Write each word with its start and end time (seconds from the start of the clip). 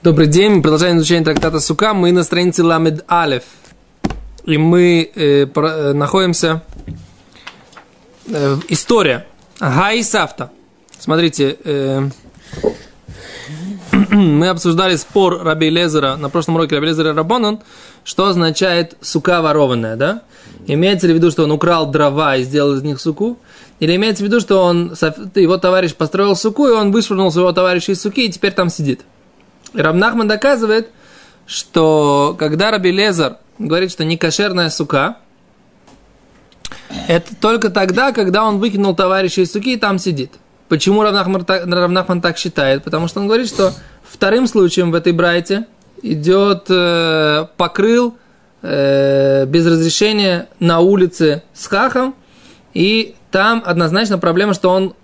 Добрый 0.00 0.28
день, 0.28 0.52
мы 0.52 0.62
продолжаем 0.62 0.98
изучение 0.98 1.24
трактата 1.24 1.58
Сука. 1.58 1.92
Мы 1.92 2.12
на 2.12 2.22
странице 2.22 2.62
Ламед 2.62 3.04
Алев. 3.08 3.42
И 4.44 4.56
мы 4.56 5.10
э, 5.12 5.46
про, 5.46 5.68
э, 5.70 5.92
находимся... 5.92 6.62
Э, 8.28 8.58
история. 8.68 9.26
Гай 9.58 10.04
Сафта. 10.04 10.52
Смотрите, 11.00 11.56
э, 11.64 12.08
мы 14.12 14.48
обсуждали 14.48 14.94
спор 14.94 15.42
Раби 15.42 15.68
Лезера 15.68 16.14
на 16.14 16.28
прошлом 16.28 16.54
уроке 16.54 16.76
Раби 16.76 16.86
Лезера 16.86 17.12
Рабонан, 17.12 17.58
что 18.04 18.26
означает 18.26 18.96
сука 19.00 19.42
ворованная, 19.42 19.96
да? 19.96 20.22
Имеется 20.68 21.08
ли 21.08 21.12
в 21.12 21.16
виду, 21.16 21.32
что 21.32 21.42
он 21.42 21.50
украл 21.50 21.90
дрова 21.90 22.36
и 22.36 22.44
сделал 22.44 22.74
из 22.74 22.84
них 22.84 23.00
суку? 23.00 23.36
Или 23.80 23.96
имеется 23.96 24.22
в 24.22 24.26
виду, 24.26 24.38
что 24.38 24.62
он, 24.62 24.94
его 25.34 25.56
товарищ 25.56 25.92
построил 25.92 26.36
суку, 26.36 26.68
и 26.68 26.70
он 26.70 26.92
вышвырнул 26.92 27.32
своего 27.32 27.50
товарища 27.50 27.90
из 27.90 28.00
суки, 28.00 28.26
и 28.26 28.30
теперь 28.30 28.52
там 28.52 28.68
сидит? 28.68 29.00
И 29.74 29.80
Рамнахман 29.80 30.28
доказывает, 30.28 30.90
что 31.46 32.36
когда 32.38 32.70
Раби 32.70 32.90
Лезер 32.90 33.36
говорит, 33.58 33.90
что 33.90 34.04
не 34.04 34.16
кошерная 34.16 34.70
сука, 34.70 35.16
это 37.06 37.34
только 37.36 37.70
тогда, 37.70 38.12
когда 38.12 38.44
он 38.44 38.58
выкинул 38.58 38.94
товарища 38.94 39.42
из 39.42 39.52
суки 39.52 39.74
и 39.74 39.76
там 39.76 39.98
сидит. 39.98 40.32
Почему 40.68 41.02
Равнахман 41.02 41.44
так, 41.44 41.66
Равнахман 41.66 42.20
так 42.20 42.36
считает? 42.38 42.84
Потому 42.84 43.08
что 43.08 43.20
он 43.20 43.26
говорит, 43.26 43.48
что 43.48 43.72
вторым 44.02 44.46
случаем 44.46 44.90
в 44.90 44.94
этой 44.94 45.12
брайте 45.12 45.66
идет 46.02 46.66
э, 46.68 47.46
покрыл 47.56 48.16
э, 48.62 49.46
без 49.46 49.66
разрешения 49.66 50.48
на 50.60 50.80
улице 50.80 51.42
с 51.54 51.66
хахом, 51.66 52.14
и 52.74 53.16
там 53.30 53.62
однозначно 53.64 54.18
проблема, 54.18 54.54
что 54.54 54.70
он 54.70 54.94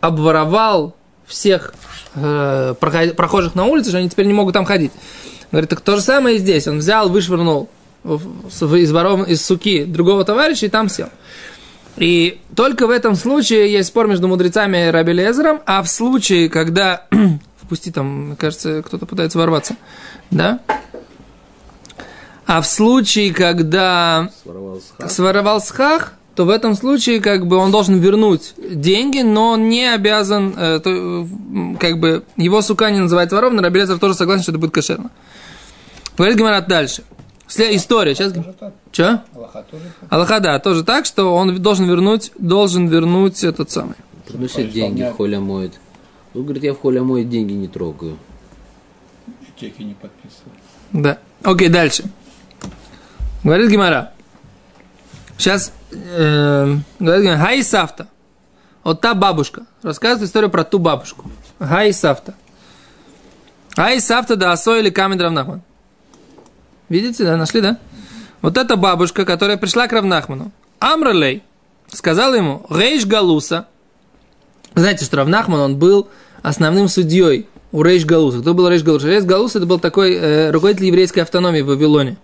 обворовал 0.00 0.94
всех 1.26 1.74
э, 2.14 2.74
прохожих 2.78 3.54
на 3.54 3.64
улице, 3.64 3.90
что 3.90 3.98
они 3.98 4.08
теперь 4.08 4.26
не 4.26 4.32
могут 4.32 4.54
там 4.54 4.64
ходить. 4.64 4.92
Говорит, 5.50 5.70
так 5.70 5.80
то 5.80 5.96
же 5.96 6.02
самое 6.02 6.36
и 6.36 6.38
здесь. 6.38 6.66
Он 6.66 6.78
взял, 6.78 7.08
вышвырнул 7.08 7.68
из, 8.04 8.92
воров, 8.92 9.28
из 9.28 9.44
суки 9.44 9.84
другого 9.84 10.24
товарища 10.24 10.66
и 10.66 10.68
там 10.68 10.88
сел. 10.88 11.08
И 11.96 12.40
только 12.56 12.86
в 12.86 12.90
этом 12.90 13.14
случае 13.14 13.70
есть 13.70 13.88
спор 13.88 14.08
между 14.08 14.28
мудрецами 14.28 14.88
и 14.88 14.90
Раби 14.90 15.12
Лезером, 15.12 15.60
а 15.66 15.82
в 15.82 15.88
случае, 15.88 16.48
когда... 16.48 17.06
Впусти 17.62 17.92
там, 17.92 18.28
мне 18.28 18.36
кажется, 18.36 18.82
кто-то 18.82 19.06
пытается 19.06 19.38
ворваться. 19.38 19.76
Да? 20.30 20.60
А 22.44 22.60
в 22.60 22.66
случае, 22.66 23.32
когда 23.32 24.30
своровал 25.06 25.60
схах, 25.60 26.14
то 26.34 26.44
в 26.44 26.50
этом 26.50 26.74
случае 26.74 27.20
как 27.20 27.46
бы 27.46 27.56
он 27.56 27.70
должен 27.70 27.98
вернуть 27.98 28.54
деньги, 28.56 29.20
но 29.20 29.50
он 29.50 29.68
не 29.68 29.92
обязан, 29.92 30.54
э, 30.56 30.80
то, 30.80 31.26
как 31.78 31.98
бы 31.98 32.24
его 32.36 32.62
сука 32.62 32.90
не 32.90 33.00
называется 33.00 33.36
воровной, 33.36 33.62
Раби 33.62 33.80
Лезер 33.80 33.98
тоже 33.98 34.14
согласен, 34.14 34.42
что 34.42 34.52
это 34.52 34.58
будет 34.58 34.72
кошерно. 34.72 35.10
Говорит 36.16 36.36
Гимарат 36.38 36.68
дальше. 36.68 37.04
История. 37.48 38.14
Сейчас... 38.14 38.32
Че? 38.92 39.20
Аллаха 39.34 39.64
тоже 39.70 39.84
Аллаха, 40.08 40.40
да, 40.40 40.58
тоже 40.58 40.84
так, 40.84 41.04
что 41.04 41.34
он 41.34 41.60
должен 41.60 41.86
вернуть, 41.86 42.32
должен 42.38 42.86
вернуть 42.86 43.44
этот 43.44 43.70
самый. 43.70 43.96
Приносит 44.26 44.72
деньги, 44.72 45.02
в 45.02 45.16
холя 45.16 45.40
моет. 45.40 45.74
Ну, 46.32 46.42
говорит, 46.42 46.62
я 46.62 46.72
в 46.72 46.80
холя 46.80 47.02
моет 47.02 47.28
деньги 47.28 47.52
не 47.52 47.68
трогаю. 47.68 48.16
Чеки 49.60 49.84
не 49.84 49.94
подписываю. 49.94 50.56
Да. 50.92 51.18
Окей, 51.42 51.68
дальше. 51.68 52.04
Говорит 53.44 53.70
Гимара. 53.70 54.12
Сейчас 55.42 55.72
э. 55.90 56.76
Хай 57.00 57.64
Сафта. 57.64 58.06
Вот 58.84 59.00
та 59.00 59.12
бабушка. 59.14 59.66
Рассказывает 59.82 60.28
историю 60.28 60.50
про 60.50 60.62
ту 60.62 60.78
бабушку. 60.78 61.28
Хай 61.58 61.92
Сафта. 61.92 62.34
Хай 63.74 64.00
Сафта 64.00 64.36
да 64.36 64.52
асо 64.52 64.78
или 64.78 64.90
камень 64.90 65.18
равнахман. 65.18 65.62
Видите, 66.88 67.24
да, 67.24 67.36
нашли, 67.36 67.60
да? 67.60 67.78
Вот 68.40 68.56
эта 68.56 68.76
бабушка, 68.76 69.24
которая 69.24 69.56
пришла 69.56 69.88
к 69.88 69.92
Равнахману. 69.92 70.52
Амралей 70.78 71.42
сказал 71.90 72.34
ему, 72.34 72.64
Рейш 72.70 73.04
Галуса. 73.06 73.66
Знаете, 74.76 75.04
что 75.04 75.16
Равнахман, 75.16 75.58
он 75.58 75.76
был 75.76 76.08
основным 76.42 76.86
судьей 76.86 77.48
у 77.72 77.82
Рейш 77.82 78.04
Галуса. 78.04 78.42
Кто 78.42 78.54
был 78.54 78.68
Рейш 78.68 78.84
Галуса? 78.84 79.08
Рейш 79.08 79.24
Галуса 79.24 79.58
это 79.58 79.66
был 79.66 79.80
такой 79.80 80.14
э, 80.14 80.50
руководитель 80.52 80.86
еврейской 80.86 81.20
автономии 81.20 81.62
в 81.62 81.66
Вавилоне. 81.66 82.16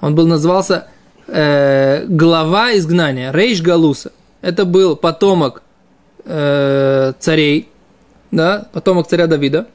Он 0.00 0.16
был, 0.16 0.26
назывался 0.26 0.88
э, 1.26 2.04
глава 2.06 2.76
изгнания, 2.76 3.32
Рейш 3.32 3.62
Галуса. 3.62 4.12
Это 4.40 4.64
был 4.64 4.96
потомок 4.96 5.62
э, 6.24 7.12
царей, 7.18 7.68
да, 8.30 8.68
потомок 8.72 9.06
царя 9.06 9.26
Давида. 9.26 9.66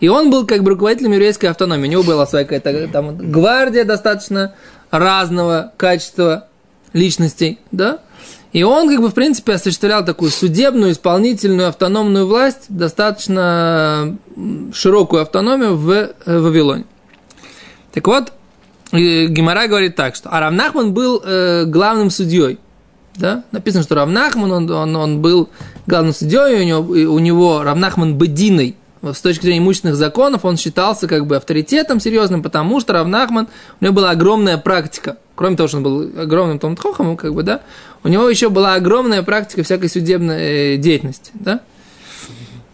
И 0.00 0.08
он 0.08 0.30
был 0.30 0.46
как 0.46 0.62
бы 0.62 0.70
руководителем 0.70 1.12
еврейской 1.12 1.46
автономии. 1.46 1.88
У 1.88 1.90
него 1.90 2.02
была 2.02 2.26
своя 2.26 2.44
какая-то 2.44 2.88
там 2.92 3.16
гвардия 3.16 3.84
достаточно 3.84 4.54
разного 4.90 5.72
качества 5.76 6.48
личностей, 6.92 7.58
да? 7.70 8.00
И 8.52 8.62
он, 8.62 8.88
как 8.88 9.00
бы, 9.00 9.08
в 9.08 9.14
принципе, 9.14 9.54
осуществлял 9.54 10.04
такую 10.04 10.30
судебную, 10.30 10.92
исполнительную, 10.92 11.68
автономную 11.68 12.26
власть, 12.26 12.66
достаточно 12.68 14.16
широкую 14.72 15.22
автономию 15.22 15.76
в 15.76 15.90
э, 15.90 16.12
Вавилоне. 16.26 16.84
Так 17.92 18.06
вот, 18.06 18.32
Гимара 18.98 19.66
говорит 19.66 19.96
так, 19.96 20.14
что 20.14 20.30
а 20.30 20.40
Равнахман 20.40 20.92
был 20.92 21.22
э, 21.24 21.64
главным 21.66 22.10
судьей. 22.10 22.58
Да? 23.16 23.44
Написано, 23.52 23.82
что 23.82 23.94
Равнахман, 23.94 24.50
он, 24.50 24.70
он, 24.70 24.96
он 24.96 25.20
был 25.20 25.48
главным 25.86 26.12
судьей, 26.12 26.62
у 26.62 26.64
него, 26.64 27.12
у 27.14 27.18
него 27.18 27.62
Равнахман 27.62 28.16
Бединой 28.16 28.76
с 29.02 29.20
точки 29.20 29.42
зрения 29.42 29.58
имущественных 29.58 29.96
законов, 29.96 30.44
он 30.44 30.56
считался 30.56 31.06
как 31.06 31.26
бы 31.26 31.36
авторитетом 31.36 32.00
серьезным, 32.00 32.42
потому 32.42 32.80
что 32.80 32.94
Равнахман, 32.94 33.48
у 33.80 33.84
него 33.84 33.94
была 33.94 34.10
огромная 34.10 34.56
практика. 34.56 35.18
Кроме 35.34 35.56
того, 35.56 35.68
что 35.68 35.78
он 35.78 35.82
был 35.82 36.20
огромным 36.20 36.58
Томтхохом, 36.58 37.16
как 37.16 37.34
бы, 37.34 37.42
да, 37.42 37.60
у 38.02 38.08
него 38.08 38.28
еще 38.28 38.48
была 38.48 38.74
огромная 38.74 39.22
практика 39.22 39.62
всякой 39.62 39.88
судебной 39.88 40.36
э, 40.36 40.76
деятельности, 40.76 41.32
да. 41.34 41.60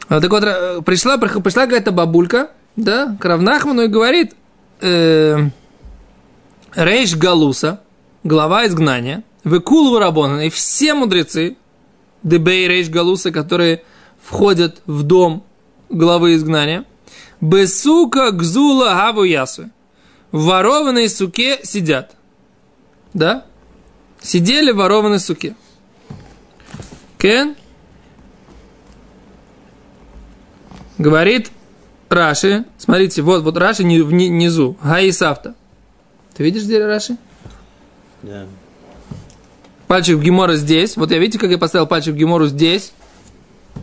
Так 0.09 0.31
вот, 0.31 0.45
э, 0.45 0.83
пришла, 0.85 1.17
пришла 1.17 1.65
какая-то 1.65 1.91
бабулька, 1.91 2.51
да, 2.77 3.17
к 3.19 3.25
Равнахману 3.25 3.83
и 3.83 3.89
говорит, 3.89 4.35
э, 4.81 5.49
Рейш 6.75 7.17
Галуса, 7.17 7.81
глава 8.23 8.67
изгнания, 8.67 9.25
Векул 9.45 9.93
Варабонан, 9.93 10.41
и 10.41 10.51
все 10.51 10.95
мудрецы, 10.95 11.57
Дебей 12.23 12.69
Рейш 12.69 12.89
Галуса, 12.89 13.33
которые 13.33 13.83
входят 14.23 14.83
в 14.87 15.03
дом 15.03 15.45
главы 15.89 16.35
изгнания. 16.35 16.85
Бесука 17.41 18.31
гзула 18.31 18.95
гаву 18.95 19.25
ясу. 19.25 19.71
В 20.31 20.45
ворованной 20.45 21.09
суке 21.09 21.59
сидят. 21.65 22.15
Да? 23.15 23.45
Сидели 24.21 24.71
в 24.71 24.77
ворованной 24.77 25.19
суке. 25.19 25.57
Кен? 27.19 27.57
Говорит 30.99 31.51
Раши. 32.11 32.65
Смотрите, 32.77 33.23
вот, 33.23 33.43
вот 33.43 33.57
Раши 33.57 33.83
внизу. 33.83 34.77
Гаисавта. 34.83 35.55
Ты 36.41 36.45
видишь 36.45 36.63
где 36.63 36.83
Раши? 36.83 37.19
Да. 38.23 38.47
Пальчик 39.87 40.17
в 40.17 40.23
Гемора 40.23 40.55
здесь. 40.55 40.97
Вот 40.97 41.11
я 41.11 41.19
видите, 41.19 41.39
как 41.39 41.51
я 41.51 41.59
поставил 41.59 41.87
пальчик 41.87 42.15
в 42.15 42.17
Гемору 42.17 42.47
здесь? 42.47 42.95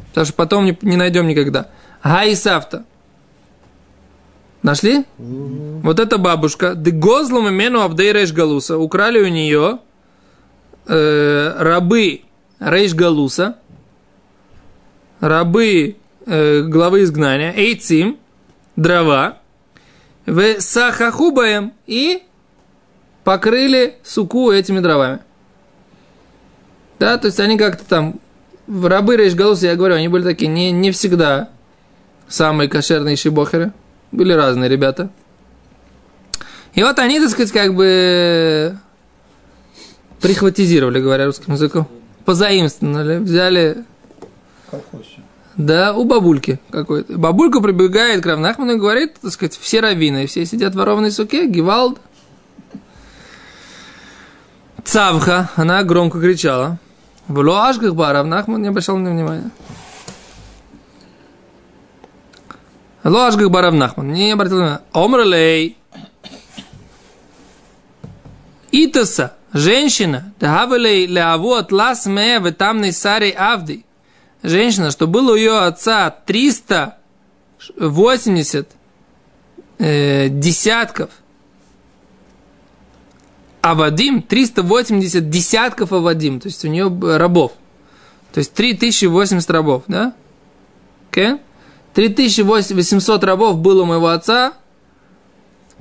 Потому 0.10 0.26
что 0.26 0.34
потом 0.34 0.66
не, 0.66 0.76
не 0.82 0.96
найдем 0.96 1.28
никогда. 1.28 1.70
Гаисавта. 2.04 2.84
Нашли? 4.64 5.06
Mm-hmm. 5.20 5.82
Вот 5.84 6.00
эта 6.00 6.18
бабушка. 6.18 6.74
Дегозлом 6.74 7.48
имену 7.48 7.82
Авдей 7.82 8.12
Галуса. 8.32 8.80
Украли 8.80 9.22
у 9.22 9.28
нее 9.28 9.78
э, 10.88 11.54
рабы 11.60 12.22
Рейш 12.60 12.96
Галуса, 12.96 13.58
рабы 15.20 15.98
э, 16.26 16.62
главы 16.64 17.04
изгнания, 17.04 17.54
Эйцим, 17.56 18.18
дрова, 18.76 19.38
в 20.26 20.60
Сахахубаем 20.60 21.74
и 21.86 22.24
покрыли 23.28 23.98
суку 24.04 24.52
этими 24.52 24.80
дровами. 24.80 25.20
Да, 26.98 27.18
то 27.18 27.26
есть 27.26 27.42
они 27.42 27.58
как-то 27.58 27.84
там, 27.84 28.22
рабы 28.70 29.18
Рейш 29.18 29.36
Галуса, 29.36 29.66
я 29.66 29.76
говорю, 29.76 29.96
они 29.96 30.08
были 30.08 30.24
такие 30.24 30.48
не, 30.48 30.72
не 30.72 30.92
всегда 30.92 31.50
самые 32.30 32.70
кошерные 32.70 33.18
шибохеры. 33.18 33.74
Были 34.14 34.32
разные 34.32 34.70
ребята. 34.70 35.10
И 36.74 36.82
вот 36.82 37.00
они, 37.00 37.20
так 37.20 37.30
сказать, 37.30 37.52
как 37.52 37.76
бы 37.76 38.78
прихватизировали, 40.22 41.02
говоря 41.02 41.26
русским 41.26 41.52
языком. 41.52 41.86
Позаимствовали, 42.24 43.18
взяли... 43.18 43.84
Да, 45.58 45.94
у 45.94 46.06
бабульки 46.06 46.62
какой-то. 46.70 47.18
Бабулька 47.18 47.60
прибегает 47.60 48.24
к 48.24 48.26
Равнахману 48.26 48.76
и 48.76 48.80
говорит, 48.80 49.16
так 49.22 49.34
сказать, 49.34 49.58
все 49.60 49.82
раввины, 49.82 50.28
все 50.28 50.46
сидят 50.46 50.76
в 50.76 50.78
ворованной 50.78 51.12
суке, 51.12 51.46
Гевалд. 51.50 52.00
Цавха, 54.88 55.52
она 55.58 55.84
громко 55.84 56.20
кричала. 56.22 56.78
В 57.28 57.38
Луашках 57.40 57.94
Равнахман 57.94 58.62
не 58.62 58.70
обращал 58.70 58.96
на 58.96 59.12
внимания. 59.12 59.52
Ложгах 63.04 63.50
Барав 63.50 63.74
Нахман. 63.74 64.14
Не 64.14 64.32
обратил 64.32 64.60
внимания. 64.60 64.80
Омрлей. 64.94 65.76
Итаса. 68.72 69.34
Женщина. 69.52 70.34
Тагавелей 70.40 71.06
леавот 71.06 71.74
лас 71.74 72.06
ме 72.06 72.40
в 72.40 72.50
тамной 72.54 72.94
саре 72.94 73.32
авди. 73.32 73.84
Женщина, 74.42 74.92
что 74.92 75.08
было 75.08 75.34
у 75.34 75.36
ее 75.36 75.60
отца 75.60 76.10
380 76.10 78.70
э, 79.80 80.30
десятков 80.30 81.10
Авадим, 83.72 84.22
380 84.22 85.30
десятков 85.30 85.92
Авадим, 85.94 86.40
то 86.40 86.48
есть 86.48 86.64
у 86.66 86.68
нее 86.68 86.88
рабов. 87.18 87.54
То 88.34 88.40
есть 88.40 88.54
3080 88.54 89.50
рабов, 89.50 89.84
да? 89.88 90.14
Okay? 91.12 91.40
3800 91.94 93.24
рабов 93.24 93.58
было 93.58 93.84
у 93.84 93.86
моего 93.86 94.08
отца. 94.10 94.54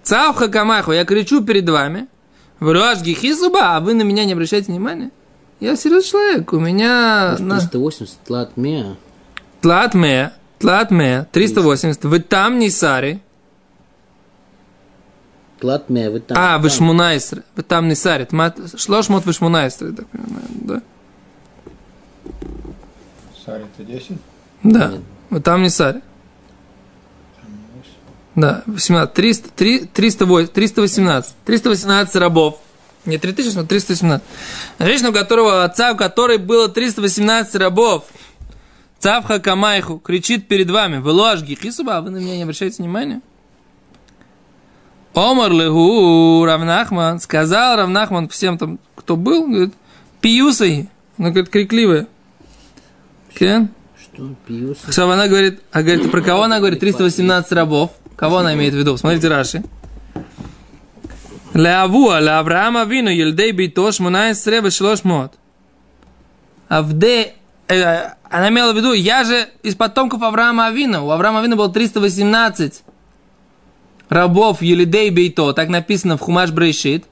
Цавха 0.02 0.48
камаху, 0.48 0.92
я 0.92 1.04
кричу 1.04 1.44
перед 1.44 1.68
вами. 1.68 2.06
Вруаш 2.60 3.02
гихизуба, 3.02 3.76
а 3.76 3.80
вы 3.80 3.94
на 3.94 4.02
меня 4.02 4.24
не 4.24 4.32
обращаете 4.32 4.72
внимания? 4.72 5.10
Я 5.60 5.76
серьезный 5.76 6.10
человек, 6.10 6.52
у 6.52 6.58
меня... 6.58 7.36
Может, 7.38 7.72
380 7.72 8.18
тлатме. 8.24 8.96
Тлатме, 9.60 10.32
тлатме, 10.58 11.26
380. 11.32 12.04
Вы 12.04 12.20
там 12.20 12.58
не 12.58 12.70
сари. 12.70 13.20
Тлатме, 15.60 16.10
вы 16.10 16.20
там. 16.20 16.36
А, 16.38 16.58
вы 16.58 16.68
шмунайсры. 16.68 17.42
Вы 17.54 17.62
там 17.62 17.88
не 17.88 17.94
сари. 17.94 18.28
Шлошмот 18.76 19.24
вы 19.24 19.32
шмунайсры, 19.32 19.92
так 19.92 20.06
понимаю, 20.08 20.44
да? 20.50 20.82
Сари 23.44 23.64
это 23.64 23.84
10? 23.84 24.18
Да. 24.62 24.88
Нет. 24.88 25.00
Вы 25.30 25.40
там 25.40 25.62
не 25.62 25.70
сари. 25.70 26.02
Там 27.40 27.50
8. 27.76 27.90
Да, 28.34 28.62
18, 28.66 29.14
300, 29.14 29.48
3, 29.50 29.78
308, 29.86 30.48
318. 30.48 31.34
318 31.44 32.16
рабов. 32.16 32.60
Не 33.06 33.18
3000, 33.18 33.54
но 33.54 33.64
318. 33.64 34.26
Женщина, 34.80 35.10
у 35.10 35.12
которого 35.12 35.64
отца, 35.64 35.92
у 35.92 35.96
которой 35.96 36.38
было 36.38 36.68
318 36.68 37.54
рабов. 37.54 38.04
Цавха 38.98 39.38
Камайху 39.38 39.98
кричит 39.98 40.48
перед 40.48 40.70
вами. 40.70 40.98
Вы 40.98 41.12
ложги 41.12 41.54
хисуба, 41.54 41.98
а 41.98 42.00
вы 42.00 42.10
на 42.10 42.16
меня 42.18 42.36
не 42.36 42.42
обращаете 42.42 42.82
внимания? 42.82 43.22
Омар 45.15 45.51
легу 45.51 46.43
Равнахман. 46.45 47.19
Сказал 47.19 47.77
Равнахман 47.77 48.29
всем 48.29 48.57
там, 48.57 48.79
кто 48.95 49.15
был, 49.15 49.47
говорит, 49.47 49.73
пиюсой. 50.21 50.89
Она 51.17 51.29
говорит, 51.29 51.49
крикливая. 51.49 52.07
Кен? 53.33 53.69
Что? 53.99 54.35
Пьюс? 54.47 54.77
עכשיו 54.87 55.09
она 55.09 55.27
говорит, 55.27 55.61
а 55.71 55.83
говорит, 55.83 56.11
про 56.11 56.21
кого 56.21 56.43
она 56.43 56.59
говорит 56.59 56.79
318 56.79 57.51
рабов? 57.51 57.91
Кого 58.15 58.37
она 58.37 58.53
имеет 58.53 58.73
в 58.73 58.77
виду? 58.77 58.97
Смотрите, 58.97 59.27
Раши. 59.27 59.63
Леавуа, 61.53 62.19
Леавраама 62.19 62.85
вину, 62.85 63.09
Ельдей 63.09 63.51
бейто, 63.51 63.81
18 63.81 64.63
ושלוש 64.63 65.01
Авде, 66.69 67.33
э, 67.67 68.11
она 68.29 68.47
имела 68.47 68.71
в 68.71 68.77
виду, 68.77 68.93
я 68.93 69.25
же 69.25 69.49
из 69.61 69.75
потомков 69.75 70.21
Авраама 70.23 70.67
Авина. 70.67 71.03
У 71.03 71.11
Авраама 71.11 71.39
Авина 71.39 71.57
было 71.57 71.69
318 71.69 72.83
рабов 74.08 74.62
Елидей 74.62 75.10
Бейто, 75.10 75.52
так 75.52 75.68
написано 75.68 76.16
в 76.16 76.20
Хумаш 76.20 76.50
Брейшит. 76.50 77.04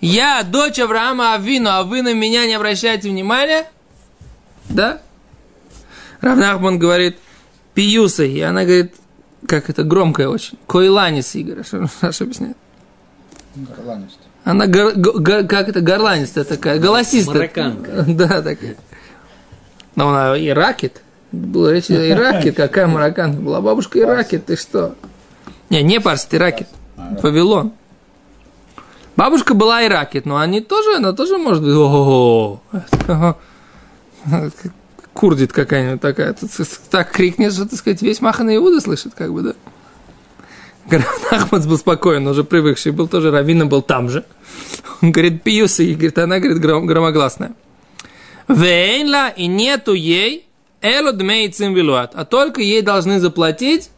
Я 0.00 0.42
дочь 0.42 0.78
Авраама 0.78 1.34
Авину, 1.34 1.68
а 1.70 1.82
вы 1.82 2.02
на 2.02 2.14
меня 2.14 2.46
не 2.46 2.54
обращаете 2.54 3.10
внимания? 3.10 3.66
Да? 4.68 5.00
Равнахман 6.20 6.78
говорит, 6.78 7.18
пиюса, 7.74 8.24
и 8.24 8.40
она 8.40 8.64
говорит, 8.64 8.94
как 9.46 9.68
это 9.70 9.84
громкое 9.84 10.28
очень, 10.28 10.58
койланис, 10.66 11.34
Игорь, 11.34 11.64
что 11.64 11.86
Раша 12.00 12.24
объясняет. 12.24 12.56
Горланист. 13.54 14.18
Она 14.44 14.66
гор- 14.66 14.94
го- 14.94 15.18
го- 15.20 15.46
как 15.46 15.68
это 15.68 15.80
горланистая 15.80 16.44
такая, 16.44 16.78
голосистая. 16.78 17.36
Марокканка. 17.36 18.04
Да, 18.08 18.42
такая. 18.42 18.76
Но 19.96 20.08
она 20.10 20.36
и 20.36 20.48
ракет. 20.48 21.02
Было 21.32 21.72
речь 21.72 21.90
и 21.90 22.12
ракет, 22.12 22.56
какая 22.56 22.86
марокканка 22.86 23.40
была. 23.40 23.60
Бабушка 23.60 23.98
и 23.98 24.02
ракет, 24.02 24.46
ты 24.46 24.56
что? 24.56 24.94
Не, 25.70 25.82
не 25.82 26.00
парс, 26.00 26.24
ты 26.26 26.38
ракет. 26.38 26.68
Вавилон. 26.96 27.72
Бабушка 29.16 29.54
была 29.54 29.82
и 29.82 29.88
ракет, 29.88 30.26
но 30.26 30.38
они 30.38 30.60
тоже, 30.60 30.96
она 30.96 31.12
тоже 31.12 31.38
может 31.38 31.62
быть. 31.62 31.74
Ого, 31.74 32.62
курдит 35.12 35.52
какая-нибудь 35.52 36.00
такая. 36.00 36.34
Так 36.90 37.10
крикнет, 37.12 37.52
что, 37.52 37.66
так 37.66 37.78
сказать, 37.78 38.02
весь 38.02 38.20
Махан 38.20 38.54
Иуда 38.54 38.80
слышит, 38.80 39.14
как 39.14 39.32
бы, 39.32 39.42
да. 39.42 39.54
Ахмад 41.30 41.68
был 41.68 41.78
спокоен, 41.78 42.26
уже 42.26 42.42
привыкший 42.42 42.92
был 42.92 43.06
тоже, 43.06 43.30
Равина 43.30 43.66
был 43.66 43.82
там 43.82 44.08
же. 44.08 44.24
Он 45.02 45.12
говорит, 45.12 45.42
пьюсы, 45.42 45.84
и 45.84 45.94
говорит, 45.94 46.18
она 46.18 46.38
говорит 46.38 46.58
гром- 46.58 46.86
громогласная. 46.86 47.52
Вейнла 48.48 49.28
и 49.28 49.46
нету 49.46 49.92
ей 49.92 50.48
эло 50.80 51.12
дмейцим 51.12 51.74
вилуат, 51.74 52.12
а 52.14 52.24
только 52.24 52.62
ей 52.62 52.82
должны 52.82 53.20
заплатить 53.20 53.90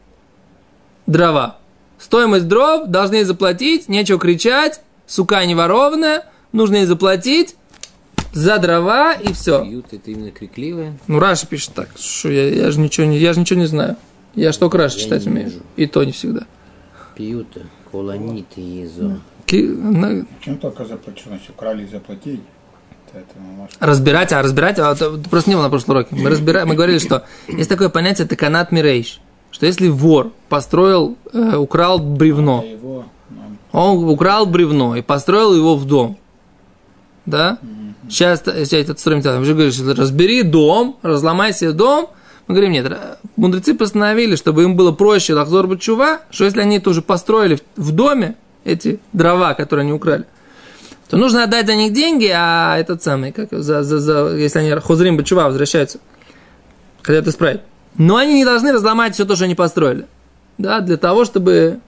дрова. 1.07 1.59
Стоимость 2.03 2.49
дров 2.49 2.89
должны 2.89 3.17
ей 3.17 3.25
заплатить, 3.25 3.89
нечего 3.89 4.19
кричать, 4.19 4.81
сука 5.07 5.45
не 5.47 5.55
ворованная, 5.55 6.25
нужно 6.51 6.77
ей 6.77 6.87
заплатить 6.87 7.55
за 8.33 8.59
дрова 8.59 9.13
и 9.13 9.33
все. 9.33 9.63
Пьют, 9.65 9.87
это 9.93 10.11
именно 10.11 10.33
крикливое. 10.33 10.99
Ну, 11.07 11.21
Раша 11.21 11.47
пишет 11.47 11.75
так, 11.75 11.91
что 11.97 12.29
я, 12.29 12.49
я 12.49 12.71
же 12.73 12.81
ничего 12.81 13.07
не, 13.07 13.19
я 13.19 13.33
же 13.33 13.41
ничего 13.41 13.61
не 13.61 13.67
знаю. 13.67 13.97
Я 14.35 14.51
же 14.51 14.59
только 14.59 14.79
Раша 14.79 14.99
читать 14.99 15.27
умею. 15.27 15.49
вижу. 15.49 15.61
И 15.77 15.87
то 15.87 16.03
не 16.03 16.11
всегда. 16.11 16.43
Пьют, 17.15 17.47
колонит 17.91 18.47
и 18.57 18.63
езо. 18.63 19.21
Ки- 19.47 19.63
на- 19.63 20.27
Чем 20.45 20.59
только 20.59 20.85
заплатить, 20.85 21.25
значит, 21.27 21.51
украли 21.51 21.85
и 21.85 21.89
может... 23.57 23.77
разбирать, 23.79 24.33
а 24.33 24.43
разбирать, 24.43 24.79
а 24.79 24.93
это 24.93 25.11
просто 25.31 25.51
не 25.51 25.57
было 25.57 25.65
на 25.65 25.71
прошлом 25.71 25.97
уроке. 25.97 26.09
Мы, 26.17 26.31
разбира- 26.31 26.65
мы 26.65 26.75
говорили, 26.75 26.99
что 26.99 27.25
есть 27.47 27.69
такое 27.69 27.91
понятие, 27.91 28.25
это 28.25 28.35
канат 28.37 28.73
мирейш. 28.73 29.21
Что 29.53 29.67
если 29.67 29.89
вор 29.89 30.33
построил, 30.49 31.17
э, 31.33 31.57
украл 31.57 31.99
бревно, 32.01 32.65
А 33.73 33.77
нам 33.77 33.99
он 33.99 34.09
украл 34.09 34.47
бревно 34.47 34.97
и 34.97 35.03
построил 35.03 35.55
его 35.55 35.77
в 35.77 35.85
дом, 35.85 36.19
да? 37.27 37.59
Сейчас, 38.09 38.43
сейчас 38.45 38.73
этот 38.73 38.99
строим, 38.99 39.23
мы 39.25 39.45
же 39.45 39.53
говорим, 39.55 39.73
что 39.73 39.95
разбери 39.95 40.43
дом, 40.43 40.97
разломай 41.03 41.53
себе 41.53 41.73
дом. 41.73 42.09
Мы 42.49 42.55
говорим, 42.57 42.73
нет, 42.73 42.93
мудрецы 43.37 43.75
постановили, 43.75 44.35
чтобы 44.35 44.65
им 44.65 44.75
было 44.75 44.91
проще 44.91 45.33
лахзор 45.35 45.69
бачува, 45.69 46.19
что 46.31 46.45
если 46.45 46.61
они 46.61 46.81
тоже 46.81 47.01
построили 47.01 47.61
в- 47.77 47.93
доме 47.93 48.35
эти 48.65 48.99
дрова, 49.13 49.55
которые 49.55 49.85
они 49.85 49.93
украли, 49.93 50.25
то 51.09 51.17
нужно 51.17 51.45
отдать 51.45 51.67
за 51.67 51.77
них 51.77 51.93
деньги, 51.93 52.29
а 52.35 52.77
этот 52.79 53.03
самый, 53.03 53.31
как 53.33 53.53
за, 53.53 53.85
за, 53.85 53.99
за, 54.01 54.35
если 54.37 54.59
они 54.59 54.71
хозрим 54.81 55.17
бачува 55.17 55.45
возвращаются, 55.45 56.01
хотят 57.03 57.29
исправить. 57.29 57.61
Но 57.97 58.17
они 58.17 58.35
не 58.35 58.45
должны 58.45 58.73
разломать 58.73 59.15
все 59.15 59.25
то, 59.25 59.37
что 59.37 59.45
они 59.45 59.55
построили. 59.55 60.07
Да, 60.59 60.81
для 60.81 60.97
того, 60.97 61.25
чтобы 61.25 61.81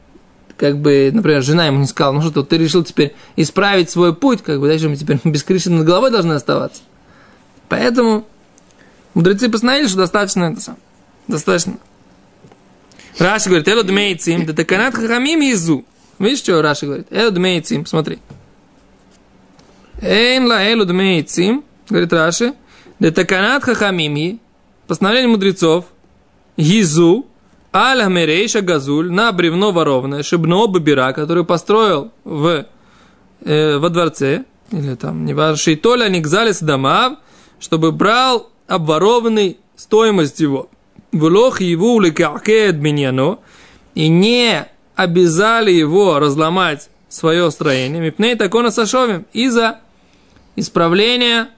как 0.57 0.79
бы, 0.79 1.11
например, 1.13 1.43
жена 1.43 1.67
ему 1.67 1.81
не 1.81 1.87
сказала, 1.87 2.15
ну 2.15 2.23
что, 2.23 2.43
ты 2.43 2.59
решил 2.59 2.85
теперь 2.85 3.15
исправить 3.37 3.91
свой 3.91 4.15
путь, 4.15 4.43
как 4.43 4.61
бы, 4.61 4.69
дальше 4.69 4.89
мы 4.89 4.97
теперь 4.97 5.19
без 5.25 5.43
крыши 5.43 5.71
над 5.71 5.87
головой 5.87 6.11
должны 6.11 6.35
оставаться. 6.35 6.83
Поэтому 7.69 8.27
мудрецы 9.15 9.49
постановили, 9.49 9.89
что 9.89 9.99
достаточно 9.99 10.45
это 10.45 10.61
сам. 10.61 10.77
Достаточно. 11.27 11.79
Раши 13.19 13.49
говорит, 13.49 13.69
эло 13.69 13.83
дмейцим, 13.83 14.45
да 14.47 14.53
таканат 14.53 14.95
хахамим 14.95 15.41
езу. 15.41 15.85
Видишь, 16.19 16.39
что 16.39 16.61
Раши 16.63 16.87
говорит? 16.87 17.07
Эло 17.11 17.31
дмейцим, 17.31 17.87
смотри. 17.87 18.19
Эйн 20.03 20.47
ла 20.47 20.63
эло 20.63 20.85
дмейцим, 20.85 21.65
говорит 21.89 22.13
Раши, 22.13 22.55
да 22.99 23.11
таканат 23.11 23.65
хахамим 23.65 24.41
постановление 24.87 25.31
мудрецов, 25.31 25.87
езу, 26.57 27.27
Аль 27.73 28.03
Хамерейша 28.03 28.61
Газуль 28.61 29.11
на 29.11 29.33
бревно 29.33 29.73
ворованное, 29.73 30.23
Шибно 30.23 30.67
Бабира, 30.69 31.13
который 31.13 31.45
построил 31.45 32.13
в, 32.23 32.67
э, 33.45 33.79
во 33.79 33.89
дворце, 33.89 34.45
или 34.71 34.95
там, 34.95 35.25
не 35.25 35.35
важно, 35.35 35.57
Шейтоля 35.57 36.09
Никзалис 36.09 36.61
Дамав, 36.61 37.19
чтобы 37.59 37.91
брал 37.91 38.51
обворованный 38.69 39.59
стоимость 39.77 40.41
его. 40.41 40.69
Влох 41.13 41.61
его 41.61 42.01
лекакет 42.01 42.77
миньяно, 42.77 43.39
и 43.95 44.09
не 44.09 44.67
обязали 44.95 45.71
его 45.71 46.19
разломать 46.19 46.89
свое 47.09 47.51
строение. 47.51 48.01
Мипней 48.01 48.37
такона 48.37 48.71
сашовим 48.71 49.27
из-за 49.33 49.81
исправления 50.57 51.49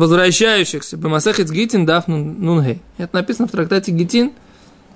возвращающихся. 0.00 0.96
Бемасехец 0.96 1.50
Гитин 1.50 1.86
дав 1.86 2.08
нунгей. 2.08 2.80
Это 2.98 3.16
написано 3.16 3.46
в 3.46 3.50
трактате 3.50 3.92
Гитин, 3.92 4.32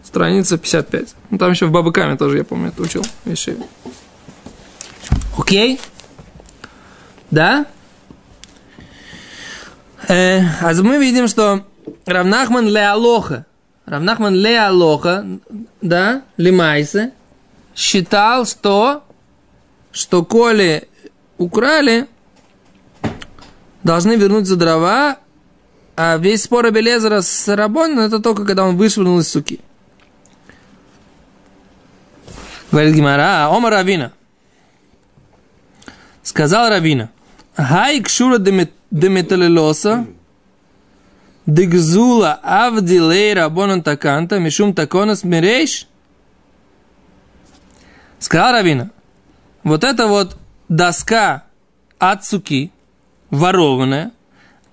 страница 0.03 0.59
55. 0.59 1.15
Ну, 1.31 1.39
там 1.39 1.53
еще 1.53 1.67
в 1.67 1.71
Бабыкаме 1.71 2.17
тоже, 2.17 2.39
я 2.39 2.45
помню, 2.45 2.69
это 2.69 2.83
учил. 2.83 3.05
Вишиве. 3.25 3.63
Окей? 5.39 5.81
Да? 7.31 7.67
Э, 10.09 10.41
а 10.61 10.73
мы 10.83 10.99
видим, 10.99 11.29
что 11.29 11.65
Равнахман 12.07 12.69
ле 12.69 12.87
алоха. 12.87 13.47
Равнахман 13.87 14.35
ле 14.35 14.59
алоха, 14.59 15.27
да, 15.83 16.23
лимайсе, 16.37 17.13
считал, 17.75 18.47
что, 18.47 19.05
что 19.93 20.25
коли 20.25 20.89
украли, 21.37 22.07
должны 23.85 24.17
вернуть 24.17 24.47
за 24.47 24.57
дрова, 24.57 25.19
а 25.95 26.17
весь 26.17 26.43
спор 26.43 26.67
Абелезера 26.67 27.21
с 27.21 27.55
Рабоном, 27.55 28.01
это 28.01 28.19
только 28.19 28.45
когда 28.45 28.65
он 28.65 28.77
вышвырнул 28.77 29.21
из 29.21 29.29
суки. 29.29 29.61
Говорит 32.73 32.95
Гимара, 32.95 33.49
Ома 33.51 33.71
Равина. 33.71 34.13
Сказал 36.25 36.69
Равина, 36.71 37.11
Хай 37.55 38.01
кшура 38.01 38.39
деметалилоса, 38.39 40.07
дегзула 41.47 42.41
авдилей 42.43 43.35
рабонан 43.35 43.83
таканта, 43.83 44.41
мишум 44.41 44.75
таконас 44.75 45.23
мирейш. 45.23 45.87
Сказал 48.19 48.53
Равина, 48.53 48.91
вот 49.63 49.85
это 49.85 50.09
вот 50.09 50.37
доска 50.69 51.45
от 51.99 52.25
суки, 52.25 52.73
ворованная, 53.35 54.13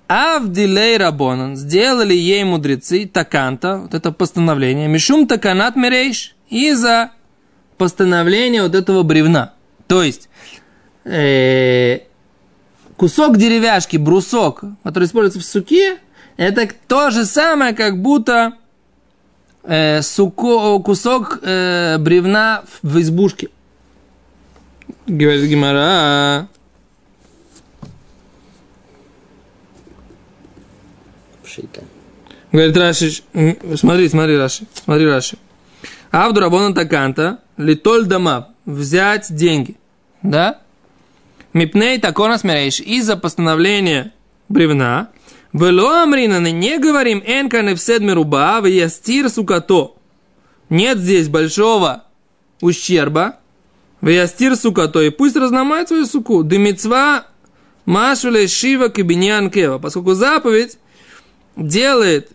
Авдилей 0.07 0.97
Рабонан, 0.97 1.55
сделали 1.55 2.13
ей 2.13 2.43
мудрецы 2.43 3.07
таканта, 3.07 3.77
вот 3.77 3.93
это 3.93 4.11
постановление, 4.11 4.87
мишум 4.87 5.25
таканат 5.25 5.75
мирейш, 5.75 6.35
из-за 6.49 7.11
постановления 7.77 8.61
вот 8.61 8.75
этого 8.75 9.03
бревна. 9.03 9.53
То 9.87 10.03
есть, 10.03 10.29
э, 11.05 11.99
кусок 12.97 13.37
деревяшки, 13.37 13.97
брусок, 13.97 14.63
который 14.83 15.05
используется 15.05 15.39
в 15.39 15.49
суке, 15.49 15.97
это 16.37 16.69
то 16.87 17.09
же 17.09 17.25
самое, 17.25 17.73
как 17.73 18.01
будто 18.01 18.53
э, 19.63 20.01
суко, 20.01 20.79
кусок 20.79 21.39
э, 21.41 21.97
бревна 21.99 22.63
в, 22.81 22.89
в 22.89 23.01
избушке. 23.01 23.49
Говорит 25.07 25.49
Гимара. 25.49 26.47
Пшита. 31.51 31.83
Говорит 32.53 32.77
Раши, 32.77 33.11
смотри, 33.75 34.07
смотри, 34.09 34.37
Раши, 34.37 34.65
смотри, 34.85 35.05
Раши. 35.05 35.37
Авду 36.11 36.39
Рабона 36.39 36.73
Таканта, 36.73 37.39
литоль 37.57 38.05
дома, 38.05 38.49
взять 38.65 39.33
деньги, 39.33 39.75
да? 40.21 40.59
Мипней 41.53 41.99
такона 41.99 42.37
смирейш, 42.37 42.79
из-за 42.79 43.17
постановления 43.17 44.13
бревна, 44.47 45.09
Вело 45.51 46.03
амринаны, 46.03 46.51
не 46.51 46.79
говорим 46.79 47.21
энканы 47.25 47.75
в 47.75 47.81
седме 47.81 48.13
руба, 48.13 48.61
в 48.61 48.65
ястир 48.65 49.29
сукато. 49.29 49.95
Нет 50.69 50.99
здесь 50.99 51.27
большого 51.27 52.05
ущерба, 52.61 53.35
в 53.99 54.07
ястир 54.07 54.55
сукато, 54.55 55.01
и 55.01 55.09
пусть 55.09 55.35
разломает 55.35 55.89
свою 55.89 56.05
суку. 56.05 56.43
Дымицва 56.43 57.25
машуле 57.85 58.47
шива 58.47 58.87
кабиньян 58.87 59.49
кева, 59.49 59.77
поскольку 59.79 60.13
заповедь 60.13 60.77
делает 61.55 62.31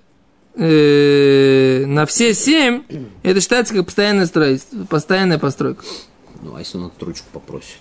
э, 0.54 1.84
на 1.86 2.06
все 2.06 2.34
семь, 2.34 2.82
это 3.22 3.40
считается 3.40 3.74
как 3.74 3.84
постоянное 3.86 4.26
строительство, 4.26 4.84
постоянная 4.84 5.38
постройка. 5.38 5.84
Ну, 6.42 6.54
а 6.54 6.60
если 6.60 6.78
он 6.78 6.84
отстрочку 6.84 7.26
попросит? 7.32 7.78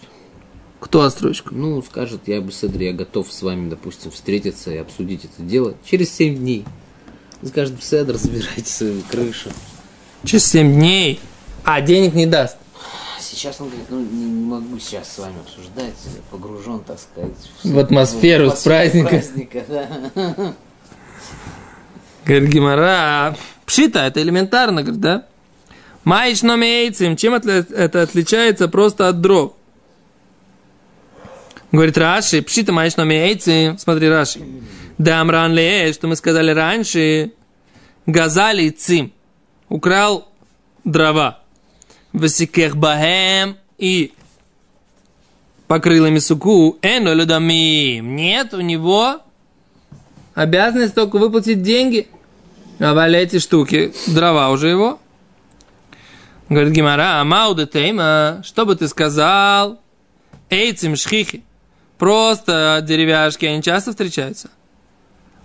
Кто 0.80 1.02
отстрочку? 1.02 1.54
Ну, 1.56 1.82
скажет, 1.82 2.22
я 2.28 2.42
бы, 2.42 2.52
Седр, 2.52 2.82
я 2.82 2.94
готов 2.94 3.32
с 3.32 3.42
вами, 3.42 3.70
допустим, 3.70 4.12
встретиться 4.12 4.72
и 4.72 4.78
обсудить 4.78 5.26
это 5.26 5.42
дело 5.42 5.76
через 5.86 6.14
7 6.14 6.36
дней. 6.38 6.66
Скажет, 7.44 7.84
Седр, 7.84 8.16
забирайте 8.16 8.66
свою 8.70 9.02
крышу. 9.10 9.50
Через 10.24 10.46
семь 10.46 10.74
дней. 10.74 11.20
А 11.64 11.82
денег 11.82 12.14
не 12.14 12.26
даст. 12.26 12.58
Сейчас 13.20 13.60
он 13.60 13.68
говорит, 13.68 13.88
ну, 13.90 14.00
не, 14.00 14.26
не 14.26 14.46
могу 14.46 14.80
сейчас 14.80 15.12
с 15.14 15.20
вами 15.20 15.36
обсуждать, 15.40 15.94
погружен, 16.32 16.80
так 16.80 17.00
сказать, 17.00 17.34
В 17.64 17.78
атмосферу 17.80 18.52
с 18.52 18.64
праздника. 18.64 19.10
праздника, 19.10 19.64
да. 19.68 20.54
Говорит 22.26 22.50
Гимара, 22.50 23.36
пшита, 23.66 24.00
это 24.00 24.22
элементарно, 24.22 24.82
говорит, 24.82 25.02
да? 25.02 25.26
Маиш 26.04 26.42
номейцем, 26.42 27.16
чем 27.18 27.34
это 27.34 28.02
отличается 28.02 28.68
просто 28.68 29.08
от 29.08 29.22
дров? 29.22 29.54
Говорит 31.72 31.98
Раши, 31.98 32.42
пшита 32.42 32.72
маиш 32.72 32.96
номейцем, 32.96 33.78
смотри 33.78 34.08
Раши. 34.08 34.40
Да 34.98 35.20
амран 35.20 35.54
ле, 35.54 35.92
что 35.94 36.08
мы 36.08 36.16
сказали 36.16 36.52
раньше, 36.52 37.34
газали 38.06 38.70
цим, 38.70 39.12
украл 39.68 40.32
дрова. 40.84 41.40
Васикех 42.14 42.78
бахем 42.78 43.58
и 43.78 44.14
покрыл 45.68 46.06
ими 46.06 46.20
суку, 46.20 46.78
эно 46.82 47.14
людамим. 47.14 48.16
Нет, 48.16 48.54
у 48.54 48.62
него 48.62 49.22
обязанность 50.36 50.94
только 50.94 51.18
выплатить 51.18 51.64
деньги. 51.64 52.08
А 52.80 52.94
вали 52.94 53.20
эти 53.20 53.40
штуки, 53.40 53.94
дрова 54.08 54.50
уже 54.50 54.68
его. 54.68 55.00
Говорит 56.50 56.74
Гимара, 56.74 57.22
амауда 57.22 57.66
тейма, 57.66 58.42
что 58.44 58.66
бы 58.66 58.76
ты 58.76 58.88
сказал? 58.88 59.80
Эйцем 60.50 60.96
шхихи. 60.96 61.44
Просто 61.98 62.84
деревяшки, 62.84 63.46
они 63.46 63.64
часто 63.64 63.92
встречаются. 63.92 64.50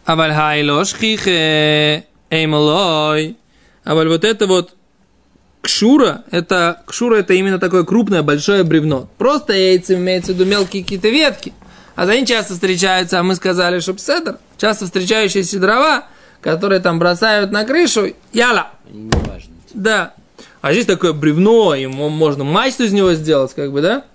А 0.04 0.16
вальхайло 0.16 0.84
шхихе, 0.84 2.04
эймалой. 2.28 3.36
А 3.84 3.94
валь 3.94 4.08
вот 4.08 4.24
это 4.24 4.46
вот 4.46 4.74
кшура, 5.62 6.24
это, 6.30 6.82
кшура 6.86 7.16
это 7.16 7.34
именно 7.34 7.58
такое 7.58 7.84
крупное, 7.84 8.22
большое 8.22 8.64
бревно. 8.64 9.08
Просто 9.16 9.52
яйца 9.52 9.94
имеется 9.94 10.32
в 10.32 10.34
виду 10.34 10.46
мелкие 10.46 10.82
какие-то 10.82 11.08
ветки. 11.08 11.52
А 12.00 12.06
за 12.06 12.16
ним 12.16 12.24
часто 12.24 12.54
встречаются, 12.54 13.20
а 13.20 13.22
мы 13.22 13.34
сказали, 13.34 13.78
что 13.78 13.92
пседр, 13.92 14.38
часто 14.56 14.86
встречающиеся 14.86 15.60
дрова, 15.60 16.06
которые 16.40 16.80
там 16.80 16.98
бросают 16.98 17.50
на 17.50 17.66
крышу, 17.66 18.14
яла, 18.32 18.70
не 18.90 19.10
да. 19.74 20.14
А 20.62 20.72
здесь 20.72 20.86
такое 20.86 21.12
бревно, 21.12 21.74
ему 21.74 22.08
можно 22.08 22.42
мачту 22.42 22.84
из 22.84 22.94
него 22.94 23.12
сделать, 23.12 23.52
как 23.52 23.70
бы, 23.70 23.82
да? 23.82 24.06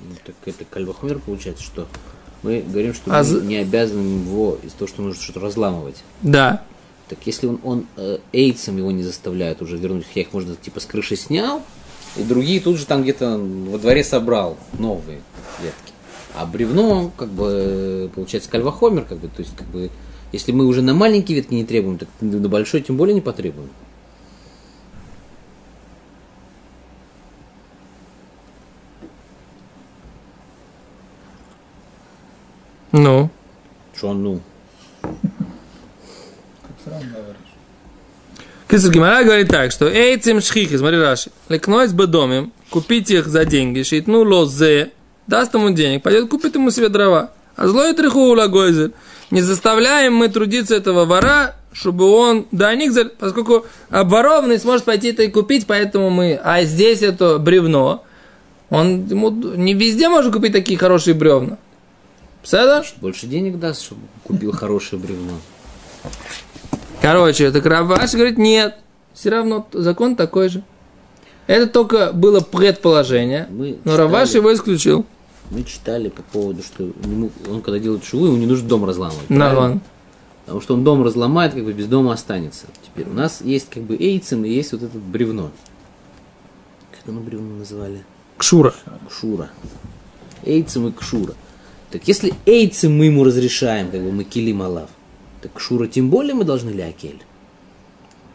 Ну, 0.00 0.16
так 0.22 0.34
это 0.44 0.66
кальвахмер 0.66 1.18
получается, 1.20 1.64
что 1.64 1.88
мы 2.42 2.60
говорим, 2.60 2.92
что 2.92 3.10
А 3.10 3.24
мы 3.24 3.40
не 3.40 3.56
обязаны 3.56 4.22
его 4.22 4.58
из-за 4.62 4.76
того, 4.76 4.88
что 4.88 5.00
нужно 5.00 5.22
что-то 5.22 5.40
разламывать. 5.40 5.96
Да. 6.20 6.62
Так 7.08 7.20
если 7.24 7.46
он, 7.46 7.58
он 7.64 7.86
э, 7.96 8.18
эйдсом 8.34 8.76
его 8.76 8.90
не 8.90 9.02
заставляет 9.02 9.62
уже 9.62 9.78
вернуть, 9.78 10.04
я 10.14 10.20
их, 10.20 10.34
можно, 10.34 10.56
типа, 10.56 10.80
с 10.80 10.84
крыши 10.84 11.16
снял, 11.16 11.62
и 12.18 12.22
другие 12.22 12.60
тут 12.60 12.76
же 12.76 12.84
там 12.84 13.02
где-то 13.02 13.38
во 13.38 13.78
дворе 13.78 14.04
собрал 14.04 14.58
новые 14.78 15.22
ветки. 15.62 15.89
А 16.34 16.46
бревно, 16.46 17.10
как 17.16 17.28
бы, 17.28 18.10
получается, 18.14 18.50
кальвахомер, 18.50 19.04
как 19.04 19.18
бы, 19.18 19.28
то 19.28 19.40
есть, 19.40 19.54
как 19.56 19.66
бы, 19.68 19.90
если 20.32 20.52
мы 20.52 20.66
уже 20.66 20.82
на 20.82 20.94
маленькие 20.94 21.36
ветки 21.36 21.54
не 21.54 21.64
требуем, 21.64 21.98
так 21.98 22.08
на 22.20 22.48
большой 22.48 22.82
тем 22.82 22.96
более 22.96 23.14
не 23.14 23.20
потребуем. 23.20 23.70
Ну. 32.92 33.30
Что 33.94 34.12
ну? 34.12 34.40
Кисер 38.68 38.92
Гимара 38.92 39.24
говорит 39.24 39.48
так, 39.48 39.72
что 39.72 39.88
эйцем 39.88 40.40
шхихи, 40.40 40.76
смотри 40.76 40.98
Раши, 40.98 41.30
лекнойс 41.48 41.92
бедомим, 41.92 42.52
купить 42.70 43.10
их 43.10 43.26
за 43.26 43.44
деньги, 43.44 43.82
шейтну 43.82 44.22
лозе, 44.22 44.92
даст 45.30 45.54
ему 45.54 45.70
денег, 45.70 46.02
пойдет 46.02 46.28
купит 46.28 46.54
ему 46.56 46.70
себе 46.70 46.88
дрова. 46.88 47.30
А 47.56 47.66
злой 47.68 47.94
треху 47.94 48.30
улагойзер. 48.30 48.92
Не 49.30 49.42
заставляем 49.42 50.14
мы 50.14 50.28
трудиться 50.28 50.74
этого 50.74 51.04
вора, 51.04 51.54
чтобы 51.72 52.10
он 52.10 52.46
да 52.50 52.74
никзель, 52.74 53.10
поскольку 53.10 53.64
обворованный 53.90 54.58
сможет 54.58 54.84
пойти 54.84 55.08
это 55.12 55.22
и 55.22 55.28
купить, 55.28 55.66
поэтому 55.66 56.10
мы, 56.10 56.34
а 56.42 56.64
здесь 56.64 57.02
это 57.02 57.38
бревно, 57.38 58.04
он 58.70 59.06
ему 59.06 59.30
не 59.30 59.74
везде 59.74 60.08
может 60.08 60.32
купить 60.32 60.52
такие 60.52 60.76
хорошие 60.78 61.14
бревна. 61.14 61.58
Пседа? 62.42 62.82
Больше 63.00 63.26
денег 63.26 63.58
даст, 63.60 63.82
чтобы 63.82 64.00
купил 64.24 64.50
хорошее 64.52 65.00
бревно. 65.00 65.34
Короче, 67.00 67.44
это 67.44 67.60
Раваш 67.60 68.12
говорит, 68.14 68.36
нет, 68.38 68.76
все 69.14 69.30
равно 69.30 69.66
закон 69.72 70.16
такой 70.16 70.48
же. 70.48 70.62
Это 71.46 71.66
только 71.66 72.12
было 72.12 72.40
предположение, 72.40 73.46
Мы 73.50 73.78
но 73.84 73.96
Раваш 73.96 74.28
читали- 74.30 74.40
его 74.42 74.54
исключил. 74.54 75.06
Мы 75.50 75.64
читали 75.64 76.08
по 76.08 76.22
поводу, 76.22 76.62
что 76.62 76.84
ему- 76.84 77.30
он 77.48 77.60
когда 77.62 77.78
делает 77.78 78.04
шуву, 78.04 78.26
ему 78.26 78.36
не 78.36 78.46
нужно 78.46 78.68
дом 78.68 78.84
разламывать. 78.84 79.26
Да, 79.28 79.52
ладно. 79.58 79.80
Потому 80.44 80.60
что 80.60 80.74
он 80.74 80.84
дом 80.84 81.02
разломает, 81.04 81.54
как 81.54 81.64
бы 81.64 81.72
без 81.72 81.86
дома 81.86 82.12
останется. 82.12 82.66
Теперь 82.84 83.08
у 83.08 83.12
нас 83.14 83.40
есть 83.40 83.68
как 83.68 83.82
бы 83.82 83.96
эйцем 83.96 84.44
и 84.44 84.50
есть 84.50 84.72
вот 84.72 84.82
это 84.82 84.98
бревно. 84.98 85.50
Как 86.92 87.08
оно 87.08 87.20
бревно 87.20 87.56
называли? 87.56 88.04
Кшура. 88.36 88.74
Кшура. 89.08 89.50
Эйцем 90.44 90.88
и 90.88 90.92
кшура. 90.92 91.34
Так 91.90 92.06
если 92.06 92.32
эйцем 92.46 92.96
мы 92.96 93.06
ему 93.06 93.24
разрешаем, 93.24 93.90
как 93.90 94.00
бы 94.02 94.12
мы 94.12 94.24
килим 94.24 94.62
алав, 94.62 94.88
так 95.42 95.52
кшура 95.54 95.86
тем 95.86 96.10
более 96.10 96.34
мы 96.34 96.44
должны 96.44 96.70
лякель. 96.70 97.22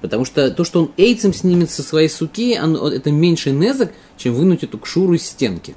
Потому 0.02 0.26
что 0.26 0.52
то, 0.52 0.64
что 0.64 0.82
он 0.82 0.92
эйцем 0.98 1.34
снимет 1.34 1.72
со 1.72 1.82
своей 1.82 2.10
суки, 2.10 2.54
оно- 2.56 2.90
это 2.90 3.12
меньше 3.12 3.52
незак, 3.52 3.94
чем 4.18 4.36
вынуть 4.36 4.64
эту 4.64 4.78
кшуру 4.78 5.14
из 5.14 5.26
стенки. 5.26 5.76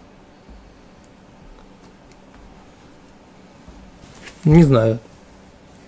Не 4.45 4.65
знаю. 4.65 4.99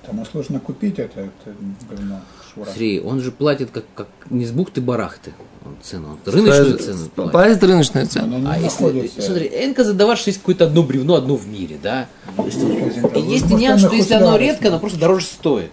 Тому 0.06 0.24
сложно 0.24 0.60
купить 0.60 0.98
это, 0.98 1.20
это 1.20 1.54
говно, 1.88 2.20
шура. 2.52 2.64
Смотри, 2.64 3.00
он 3.00 3.20
же 3.20 3.30
платит 3.30 3.70
как, 3.70 3.84
как 3.94 4.08
не 4.30 4.44
с 4.44 4.50
бухты-барахты 4.50 5.32
он 5.64 5.76
цену, 5.82 6.08
он 6.12 6.32
рыночную 6.32 6.78
цену 6.78 7.08
платит. 7.14 7.32
Платит 7.32 7.64
рыночную 7.64 8.06
цену. 8.06 8.48
А 8.48 8.58
если, 8.58 9.20
смотри, 9.20 9.46
Энка 9.48 9.84
задаваш, 9.84 10.20
что 10.20 10.30
есть 10.30 10.40
какое-то 10.40 10.64
одно 10.64 10.82
бревно, 10.82 11.14
одно 11.14 11.36
в 11.36 11.46
мире, 11.46 11.78
да? 11.82 12.08
То 12.36 12.46
есть, 12.46 12.58
и 12.58 13.20
есть 13.20 13.50
нюанс, 13.50 13.82
оно 13.82 13.88
что 13.88 13.94
если 13.94 14.14
оно 14.14 14.36
редко, 14.36 14.68
оно 14.68 14.78
просто 14.78 14.98
дороже 14.98 15.26
стоит. 15.26 15.70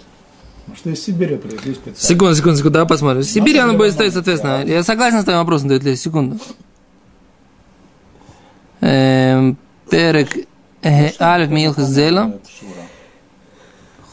Может, 0.68 0.86
из 0.88 1.04
Сибири 1.04 1.38
привезли 1.38 1.74
специально. 1.74 1.98
Секунду, 1.98 2.36
секунду, 2.36 2.58
секунду, 2.58 2.74
давай 2.74 2.88
посмотрим. 2.90 3.22
В 3.22 3.26
Сибири 3.26 3.60
Надо 3.60 3.70
оно 3.70 3.78
будет 3.78 3.94
стоить, 3.94 4.12
соответственно. 4.12 4.66
Я 4.66 4.84
согласен 4.84 5.22
с 5.22 5.24
твоим 5.24 5.40
вопросом, 5.40 5.70
дает 5.70 5.84
ли 5.84 5.96
секунду. 5.96 6.38
Эм, 8.82 9.58
Перек 9.90 10.46
э, 10.84 11.12
Алиф 11.22 11.50
Милхас 11.50 11.88
Зела. 11.88 12.38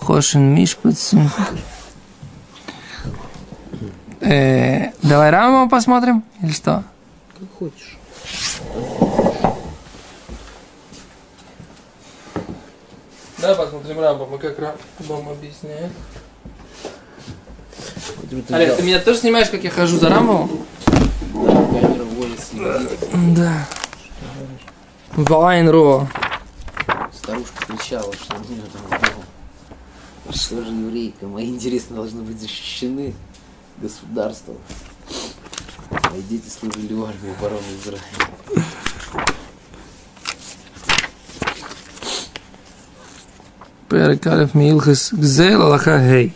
Хошин 0.04 0.54
Мишпат. 0.54 0.98
Э, 4.20 4.90
Давай 5.02 5.30
Раму 5.30 5.68
посмотрим, 5.68 6.22
или 6.42 6.52
что? 6.52 6.84
Как 7.38 7.48
хочешь. 7.58 7.96
Да, 13.38 13.54
посмотрим 13.54 14.00
Рамбама, 14.00 14.38
как 14.38 14.58
Рамбам 14.58 15.30
объясняет. 15.30 15.90
Олег, 18.50 18.68
взял 18.68 18.76
ты 18.76 18.82
меня 18.82 18.98
тоже 19.00 19.20
снимаешь, 19.20 19.48
как 19.48 19.64
я 19.64 19.70
хожу 19.70 19.98
за 19.98 20.10
следит. 22.38 22.98
Да. 23.36 23.66
Вайн 25.16 25.68
Ро. 25.68 26.06
Старушка 27.12 27.66
кричала, 27.66 28.12
что 28.12 28.36
у 28.36 28.52
нее 28.52 28.62
там 28.72 29.00
дома. 29.00 29.24
Что 30.31 30.63
же 30.63 30.71
еврейка? 30.71 31.27
Мои 31.27 31.49
интересы 31.49 31.93
должны 31.93 32.21
быть 32.21 32.39
защищены 32.39 33.13
государством. 33.77 34.57
Мои 36.11 36.21
дети 36.29 36.49
служили 36.49 36.93
в 36.93 37.03
армии 37.03 37.31
обороны 37.37 37.63
Израиля. 37.81 38.29
פרק 43.87 44.27
א' 44.27 44.45
מהלכס 44.55 45.13
גזל, 45.13 45.61
הלכה 45.61 45.95
ה'. 45.95 46.27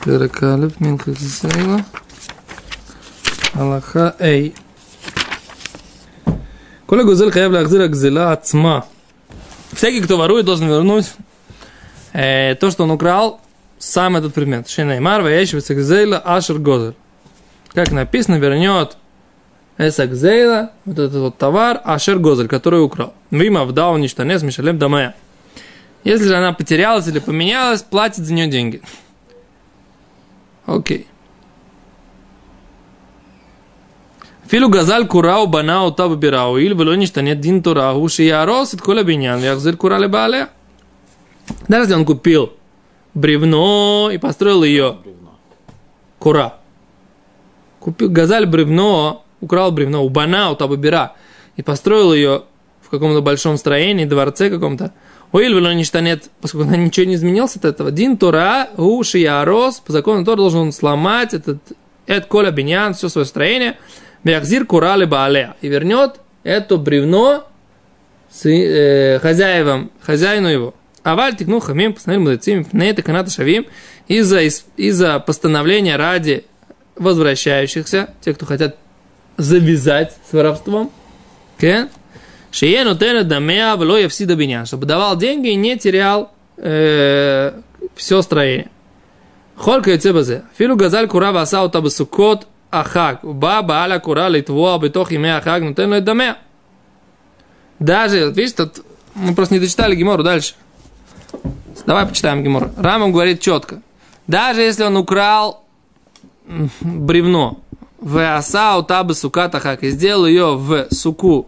פרק 0.00 0.42
א' 0.42 0.66
מהלכס 0.80 1.22
גזל, 1.22 1.76
הלכה 3.54 4.08
ה'. 4.20 4.70
כל 6.86 7.00
הגוזל 7.00 7.30
חייב 7.30 7.52
להחזיר 7.52 7.82
הגזלה 7.82 8.32
עצמה. 8.32 8.80
Всякий, 9.72 10.00
кто 10.00 10.16
ворует, 10.16 10.44
должен 10.44 10.68
вернуть 10.68 11.06
Э, 12.15 12.55
то, 12.55 12.71
что 12.71 12.83
он 12.83 12.91
украл, 12.91 13.41
сам 13.77 14.15
этот 14.15 14.33
предмет. 14.33 14.69
Шинеймар, 14.69 15.21
Ваяшев, 15.21 15.61
Сакзейла, 15.61 16.17
Ашер 16.17 16.59
Гозер. 16.59 16.95
Как 17.73 17.91
написано, 17.91 18.35
вернет 18.35 18.95
Эсакзейла, 19.77 20.71
вот 20.85 20.97
этот 20.97 21.15
вот 21.15 21.37
товар, 21.37 21.81
Ашер 21.83 22.19
Гозер, 22.19 22.47
который 22.47 22.81
украл. 22.81 23.13
Вима 23.31 23.65
вдал 23.65 23.95
уничтонес 23.95 24.43
Мишалем 24.43 24.79
Дамая. 24.79 25.13
Если 26.05 26.23
же 26.25 26.37
она 26.37 26.53
потерялась 26.53 27.05
или 27.09 27.19
поменялась, 27.19 27.81
платит 27.83 28.25
за 28.25 28.33
нее 28.33 28.47
деньги. 28.47 28.81
Окей. 30.65 31.07
Филу 34.47 34.69
газаль 34.69 35.05
курау 35.05 35.47
банау 35.47 35.91
табу 35.91 36.15
бирау, 36.15 36.57
иль 36.57 36.75
было 36.75 36.93
ничто 36.93 37.19
нет 37.19 37.41
дин 37.41 37.61
турау, 37.61 38.07
шиярос, 38.07 38.73
и 38.73 38.77
ткуля 38.77 39.03
бинян, 39.03 39.41
яхзель 39.41 39.75
курали 39.75 40.05
балея. 40.05 40.49
Даже 41.67 41.83
если 41.83 41.95
он 41.95 42.05
купил 42.05 42.53
бревно 43.15 44.11
и 44.13 44.17
построил 44.17 44.63
ее. 44.63 44.97
Бревно. 45.03 45.31
Кура. 46.19 46.55
Купил 47.79 48.09
газаль 48.09 48.45
бревно, 48.45 49.25
украл 49.41 49.71
бревно 49.71 50.03
у 50.03 50.09
бана, 50.09 50.51
у 50.51 50.55
табабира, 50.55 51.13
и 51.55 51.61
построил 51.61 52.13
ее 52.13 52.43
в 52.81 52.89
каком-то 52.89 53.21
большом 53.21 53.57
строении, 53.57 54.05
дворце 54.05 54.49
каком-то. 54.49 54.93
Уильвело 55.31 55.73
ничто 55.73 55.99
нет, 55.99 56.29
поскольку 56.39 56.67
она 56.67 56.77
ничего 56.77 57.05
не 57.05 57.15
изменилось 57.15 57.55
от 57.55 57.65
этого. 57.65 57.91
Дин 57.91 58.17
Тора, 58.17 58.69
Уши 58.77 59.19
Ярос, 59.19 59.79
по 59.79 59.91
закону 59.91 60.23
Тора 60.23 60.37
должен 60.37 60.59
он 60.61 60.71
сломать 60.71 61.33
этот 61.33 61.57
Эд 62.07 62.27
Коля 62.27 62.51
Биньян, 62.51 62.93
все 62.93 63.09
свое 63.09 63.25
строение. 63.25 63.77
Бяхзир 64.23 64.65
Кура 64.65 64.95
либо 64.95 65.25
Алея. 65.25 65.55
И 65.61 65.67
вернет 65.67 66.19
это 66.43 66.77
бревно 66.77 67.43
с, 68.31 68.47
э, 68.47 69.19
хозяевам, 69.19 69.91
хозяину 70.01 70.47
его. 70.47 70.73
Аваль 71.05 71.35
тикну 71.35 71.59
хамим, 71.59 71.93
постановили 71.93 72.23
мудрецами, 72.23 72.63
пнейта 72.63 73.03
каната 73.03 73.29
шавим, 73.29 73.67
из-за, 74.07 74.41
из- 74.41 74.65
постановления 75.27 75.97
ради 75.97 76.45
возвращающихся, 76.95 78.09
те, 78.21 78.33
кто 78.33 78.47
хотят 78.47 78.75
завязать 79.37 80.17
с 80.27 80.33
воровством, 80.33 80.89
Кен? 81.59 81.89
Шие 82.51 82.83
нотена 82.83 83.23
дамеа 83.23 83.75
вло 83.75 83.97
явсида 83.97 84.35
бинян, 84.35 84.65
чтобы 84.65 84.87
давал 84.87 85.15
деньги 85.15 85.49
и 85.49 85.55
не 85.55 85.77
терял 85.77 86.31
э, 86.57 87.51
все 87.95 88.21
строение. 88.23 88.71
Холька 89.55 89.91
и 89.91 89.99
цебазе. 89.99 90.41
Филу 90.57 90.75
газаль 90.75 91.07
кура 91.07 91.31
васау 91.31 91.69
таба 91.69 91.89
сукот 91.89 92.47
ахак. 92.71 93.19
Ба 93.21 93.61
бааля 93.61 93.99
кура 93.99 94.27
литво 94.27 94.75
битох 94.79 95.11
име 95.11 95.39
нотен 95.45 95.93
ло 95.93 96.01
дамеа. 96.01 96.37
Даже, 97.77 98.27
вот 98.27 98.37
видишь, 98.37 98.53
тут 98.53 98.83
мы 99.13 99.35
просто 99.35 99.53
не 99.53 99.59
дочитали 99.59 99.95
Гемору 99.95 100.23
дальше. 100.23 100.55
Давай 101.85 102.05
почитаем 102.05 102.43
Гемору. 102.43 102.71
Рамам 102.77 103.11
говорит 103.11 103.41
четко. 103.41 103.81
Даже 104.27 104.61
если 104.61 104.83
он 104.83 104.97
украл 104.97 105.63
бревно, 106.81 107.59
в 107.99 108.37
асау 108.37 108.83
табы 108.83 109.15
сукат 109.15 109.55
ахак, 109.55 109.83
и 109.83 109.89
сделал 109.89 110.25
ее 110.25 110.55
в 110.55 110.87
суку 110.91 111.47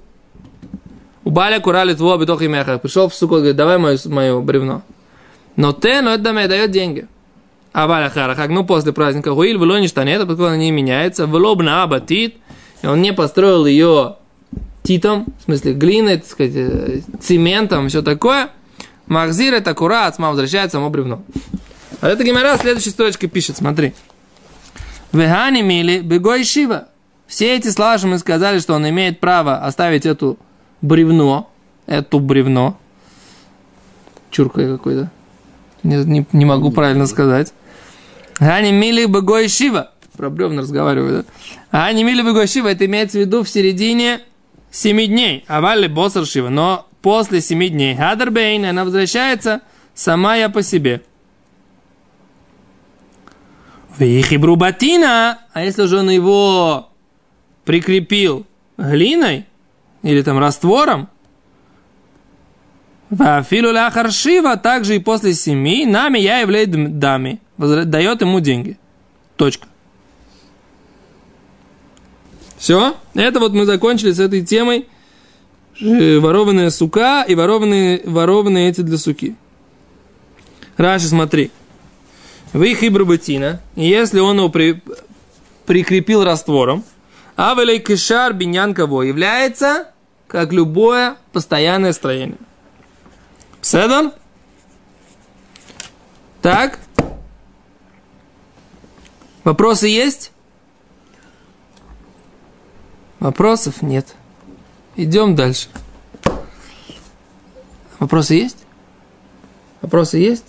у 1.28 1.30
Баля 1.30 1.60
курали 1.60 1.94
твой 1.94 2.18
битох 2.18 2.42
и 2.42 2.48
меха. 2.48 2.78
Пришел 2.78 3.10
в 3.10 3.14
суку 3.14 3.36
говорит, 3.36 3.58
давай 3.58 3.78
мое, 3.78 3.98
мое 4.06 4.40
бревно. 4.40 4.82
Но 5.58 5.74
ты, 5.74 6.02
но 6.02 6.14
это 6.14 6.24
даме, 6.24 6.48
дает 6.48 6.72
деньги. 6.72 7.06
А 7.74 7.86
Баля 7.86 8.10
харахак, 8.10 8.50
ну 8.50 8.64
после 8.64 8.94
праздника, 8.94 9.34
хуиль, 9.34 9.58
вело 9.58 9.78
не 9.78 9.90
штанет, 9.90 10.20
поскольку 10.22 10.46
она 10.46 10.56
не 10.56 10.72
меняется, 10.72 11.26
вело 11.26 11.56
бна 11.56 11.84
абатит, 11.84 12.36
и 12.82 12.88
он 12.88 13.02
не 13.02 13.12
построил 13.12 13.66
ее 13.66 14.16
титом, 14.84 15.26
в 15.42 15.44
смысле 15.44 15.74
глиной, 15.74 16.16
так 16.16 16.28
сказать, 16.28 16.54
э, 16.56 17.02
цементом, 17.20 17.90
все 17.90 18.02
такое. 18.02 18.52
Махзир 19.08 19.54
это 19.54 19.74
кура, 19.74 20.08
отсма 20.08 20.30
возвращается 20.30 20.78
само 20.78 20.90
бревно. 20.90 21.24
А 22.02 22.10
это 22.10 22.24
Гимара 22.24 22.58
следующей 22.58 22.90
строчкой 22.90 23.30
пишет, 23.30 23.58
смотри. 23.58 23.94
Вегани 25.14 25.62
мили 25.62 26.00
бегой 26.02 26.44
шива. 26.44 26.90
Все 27.26 27.56
эти 27.56 27.70
слова, 27.70 27.98
что 27.98 28.08
мы 28.08 28.20
сказали, 28.20 28.60
что 28.60 28.74
он 28.74 28.88
имеет 28.88 29.20
право 29.20 29.66
оставить 29.66 30.06
эту 30.06 30.38
бревно, 30.82 31.50
эту 31.86 32.20
бревно, 32.20 32.78
чурка 34.30 34.78
какой-то, 34.78 35.10
не, 35.84 35.98
не, 36.04 36.26
не 36.32 36.46
могу 36.46 36.72
правильно 36.72 37.06
сказать. 37.08 37.54
Ани 38.40 38.72
мили 38.72 39.06
бегой 39.06 39.48
шива. 39.48 39.92
Про 40.16 40.30
бревна 40.30 40.62
разговариваю, 40.62 41.26
да? 41.72 41.86
Ани 41.88 42.04
мили 42.04 42.22
бегой 42.22 42.48
шива, 42.48 42.70
это 42.70 42.86
имеется 42.86 43.18
в 43.18 43.22
виду 43.22 43.44
в 43.44 43.50
середине 43.50 44.22
семи 44.72 45.08
дней. 45.08 45.44
Авали 45.48 45.88
босар 45.88 46.26
шива, 46.26 46.50
но 46.50 46.88
после 47.02 47.42
семи 47.42 47.70
дней. 47.70 47.96
Хадербейн, 47.96 48.66
она 48.66 48.84
возвращается 48.84 49.62
сама 49.94 50.36
я 50.36 50.50
по 50.50 50.62
себе. 50.62 51.02
Вихибру 53.98 54.56
батина, 54.56 55.40
а 55.54 55.64
если 55.64 55.86
же 55.86 55.98
он 55.98 56.10
его 56.10 56.90
прикрепил 57.66 58.46
глиной 58.78 59.46
или 60.04 60.22
там 60.22 60.38
раствором, 60.38 61.10
Вафилу 63.10 63.72
ляхар 63.72 64.12
шива, 64.12 64.58
также 64.58 64.98
и 64.98 65.00
после 65.00 65.34
семи, 65.34 65.86
нами 65.86 66.20
я 66.20 66.40
являюсь 66.40 66.68
дами, 66.70 67.40
дает 67.58 68.22
ему 68.22 68.42
деньги. 68.42 68.78
Точка. 69.38 69.68
Все, 72.58 72.98
это 73.14 73.40
вот 73.40 73.54
мы 73.54 73.66
закончили 73.66 74.12
с 74.12 74.20
этой 74.20 74.46
темой 74.46 74.88
ворованная 75.80 76.70
сука 76.70 77.24
и 77.28 77.36
ворованные, 77.36 78.02
ворованные 78.04 78.70
эти 78.70 78.82
для 78.82 78.98
суки. 78.98 79.36
Раши, 80.78 81.08
смотри. 81.08 81.52
Вы 82.54 82.76
хибрубатина, 82.76 83.62
если 83.76 84.20
он 84.20 84.38
его 84.38 84.50
при- 84.50 84.82
прикрепил 85.66 86.24
раствором, 86.24 86.84
а 87.36 87.56
кишар 87.80 88.34
бинянково 88.34 89.04
является 89.04 89.92
как 90.28 90.52
любое 90.54 91.18
постоянное 91.34 91.94
строение. 91.94 92.38
Седан? 93.62 94.14
Так? 96.42 96.80
Вопросы 99.44 99.88
есть? 99.88 100.32
Вопросов 103.20 103.82
нет. 103.82 104.16
Идем 104.98 105.36
дальше. 105.36 105.68
Вопросы 108.00 108.34
есть? 108.34 108.58
Вопросы 109.82 110.18
есть? 110.18 110.46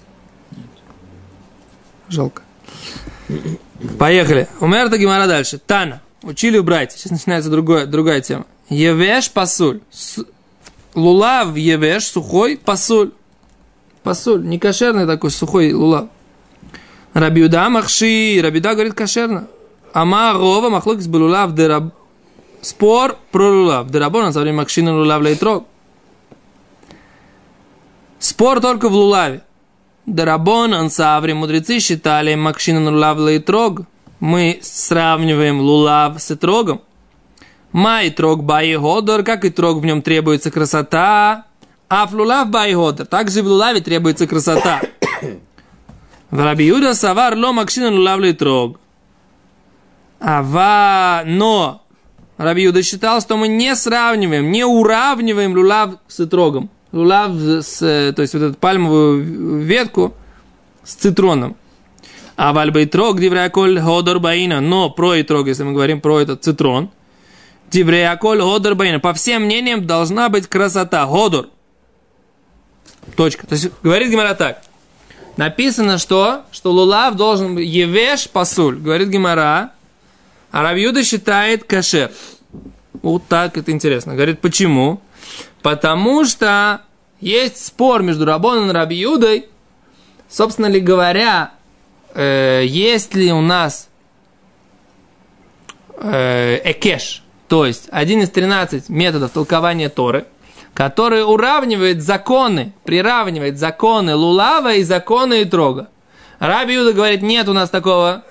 Жалко. 2.08 2.42
Поехали. 3.98 4.48
Умерта 4.60 4.96
Гимара 4.96 5.26
дальше. 5.26 5.58
Тана. 5.58 6.00
Учили 6.22 6.56
убрать. 6.56 6.92
Сейчас 6.92 7.12
начинается 7.12 7.50
другое, 7.50 7.84
другая 7.84 8.22
тема. 8.22 8.46
Евеш 8.70 9.30
пасуль. 9.30 9.80
С... 9.90 10.24
Лулав 10.94 11.54
евеш, 11.54 12.04
сухой, 12.04 12.56
пасуль. 12.56 13.12
Пасуль. 14.02 14.44
Не 14.46 14.58
кошерный 14.58 15.06
такой 15.06 15.30
сухой 15.30 15.74
лулав. 15.74 16.08
Рабиуда 17.12 17.68
махши. 17.68 18.40
Рабиуда 18.42 18.72
говорит 18.72 18.94
кошерно. 18.94 19.46
Ама 19.92 20.32
рова 20.32 20.70
махлок 20.70 21.02
с 21.02 21.06
лулав 21.06 21.54
дераб. 21.54 21.92
Спор 22.60 23.16
про 23.30 23.50
лулав. 23.50 23.90
Дерабон, 23.90 24.24
на 24.24 24.40
время 24.40 24.58
махшина 24.58 24.96
лулав 24.96 25.22
лейтрог. 25.22 25.66
Спор 28.18 28.60
только 28.60 28.88
в 28.88 28.92
лулаве. 28.92 29.42
Дарабон, 30.06 30.74
ансаври, 30.74 31.34
мудрецы 31.34 31.78
считали 31.80 32.34
макшина 32.34 32.90
лулав 32.90 33.18
лейтрог. 33.18 33.82
Мы 34.20 34.58
сравниваем 34.62 35.60
лулав 35.60 36.20
с 36.20 36.30
итрогом. 36.32 36.80
Май 37.72 38.10
трог 38.10 38.42
бай 38.42 38.76
годор, 38.76 39.22
как 39.22 39.44
и 39.44 39.50
трог 39.50 39.78
в 39.78 39.84
нем 39.84 40.02
требуется 40.02 40.50
красота. 40.50 41.44
А 41.88 42.06
в 42.06 42.14
лулав 42.14 42.50
бай 42.50 42.74
годор, 42.74 43.06
также 43.06 43.42
в 43.42 43.46
лулаве 43.46 43.80
требуется 43.80 44.26
красота. 44.26 44.80
В 46.30 46.40
Рабиуда 46.40 46.94
савар 46.94 47.36
ло 47.36 47.52
макшина 47.52 47.90
лулав 47.90 48.18
лейтрог. 48.20 48.80
Ава, 50.20 51.22
но 51.24 51.82
Рабиуда 52.38 52.82
считал, 52.82 53.20
что 53.20 53.36
мы 53.36 53.48
не 53.48 53.76
сравниваем, 53.76 54.50
не 54.50 54.64
уравниваем 54.64 55.54
лулав 55.54 55.96
с 56.08 56.20
итрогом 56.20 56.70
лулав, 56.92 57.32
с, 57.36 57.78
то 57.78 58.22
есть 58.22 58.34
вот 58.34 58.42
эту 58.42 58.54
пальмовую 58.54 59.60
ветку 59.60 60.14
с 60.84 60.94
цитроном. 60.94 61.56
А 62.36 62.52
вальбейтрог 62.52 63.20
дивреаколь 63.20 63.80
ходор 63.80 64.20
баина. 64.20 64.60
Но 64.60 64.90
про 64.90 65.20
итрог, 65.20 65.48
если 65.48 65.64
мы 65.64 65.72
говорим 65.72 66.00
про 66.00 66.20
этот 66.20 66.44
цитрон, 66.44 66.90
дивреаколь 67.70 68.40
ходор 68.40 68.74
баина. 68.76 69.00
По 69.00 69.12
всем 69.12 69.42
мнениям 69.42 69.86
должна 69.86 70.28
быть 70.28 70.46
красота. 70.46 71.04
Ходор. 71.06 71.48
Точка. 73.16 73.46
То 73.46 73.54
есть 73.54 73.70
говорит 73.82 74.10
Гимара 74.10 74.34
так. 74.34 74.62
Написано, 75.36 75.98
что, 75.98 76.42
что 76.52 76.70
лулав 76.72 77.16
должен 77.16 77.56
быть 77.56 77.68
евеш 77.68 78.28
пасуль. 78.28 78.78
Говорит 78.78 79.08
Гимара. 79.08 79.72
А 80.50 80.62
Равьюда 80.62 81.04
считает 81.04 81.64
кашер. 81.64 82.10
Вот 83.02 83.26
так 83.28 83.56
это 83.56 83.70
интересно. 83.70 84.14
Говорит, 84.14 84.40
почему? 84.40 85.00
Потому 85.62 86.24
что 86.24 86.82
есть 87.20 87.64
спор 87.64 88.02
между 88.02 88.24
Рабоном 88.24 88.70
и 88.70 88.72
Рабиудой, 88.72 89.46
собственно 90.28 90.66
ли 90.66 90.80
говоря, 90.80 91.52
э, 92.14 92.62
есть 92.64 93.14
ли 93.14 93.32
у 93.32 93.40
нас 93.40 93.88
э, 95.96 96.60
экеш, 96.64 97.22
то 97.48 97.66
есть 97.66 97.88
один 97.90 98.22
из 98.22 98.30
13 98.30 98.88
методов 98.88 99.32
толкования 99.32 99.88
Торы, 99.88 100.26
который 100.74 101.24
уравнивает 101.24 102.02
законы, 102.02 102.72
приравнивает 102.84 103.58
законы 103.58 104.14
Лулава 104.14 104.74
и 104.74 104.84
законы 104.84 105.42
Итрога. 105.42 105.88
Раби 106.38 106.74
Юда 106.74 106.92
говорит, 106.92 107.22
нет 107.22 107.48
у 107.48 107.52
нас 107.52 107.68
такого 107.68 108.24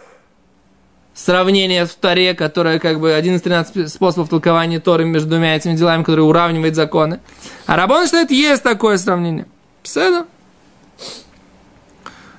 сравнение 1.17 1.85
в 1.85 1.93
Таре, 1.95 2.33
которое 2.35 2.79
как 2.79 2.99
бы 2.99 3.13
один 3.13 3.35
из 3.35 3.41
13 3.41 3.89
способов 3.91 4.29
толкования 4.29 4.79
Торы 4.79 5.03
между 5.03 5.29
двумя 5.29 5.55
этими 5.55 5.75
делами, 5.75 6.03
который 6.03 6.21
уравнивает 6.21 6.75
законы. 6.75 7.19
А 7.65 7.75
Рабон 7.75 8.05
считает, 8.05 8.31
есть 8.31 8.63
такое 8.63 8.97
сравнение. 8.97 9.47
Все 9.81 10.25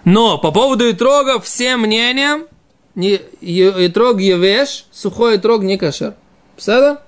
Но 0.04 0.38
по 0.38 0.52
поводу 0.52 0.88
итрога 0.90 1.40
все 1.40 1.76
мнения, 1.76 2.46
итрог 2.94 4.20
евеш, 4.20 4.86
сухой 4.92 5.36
итрог 5.36 5.62
не 5.62 5.76
кошер. 5.76 6.14
Все 6.56 6.98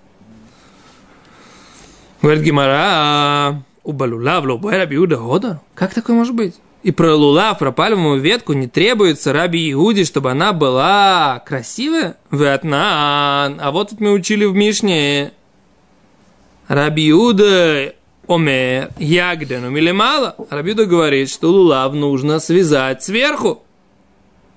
Говорит 2.21 2.43
Гимара, 2.43 3.63
у 3.85 3.93
балулав 3.93 4.45
лобай 4.45 4.77
раби 4.77 4.99
Как 5.75 5.95
такое 5.95 6.17
может 6.17 6.35
быть? 6.35 6.57
И 6.83 6.93
про 6.93 7.15
лулав, 7.15 7.59
про 7.59 7.73
пальмовую 7.73 8.21
ветку 8.21 8.55
не 8.55 8.67
требуется 8.67 9.35
раби 9.35 9.71
Иуде, 9.73 10.05
чтобы 10.05 10.31
она 10.31 10.53
была 10.55 11.43
красивая. 11.45 12.17
Ватнан. 12.31 13.61
А 13.61 13.71
вот 13.71 13.91
тут 13.91 14.01
мы 14.01 14.13
учили 14.13 14.47
в 14.47 14.55
Мишне. 14.55 15.33
Раби 16.69 17.11
Иуда 17.11 17.95
омер 18.27 18.91
ягдену 18.99 19.77
или 19.77 19.91
мало. 19.91 20.37
Раби 20.49 20.71
Иуда 20.73 20.87
говорит, 20.87 21.29
что 21.29 21.51
лулав 21.51 21.93
нужно 21.93 22.41
связать 22.41 23.03
сверху. 23.03 23.63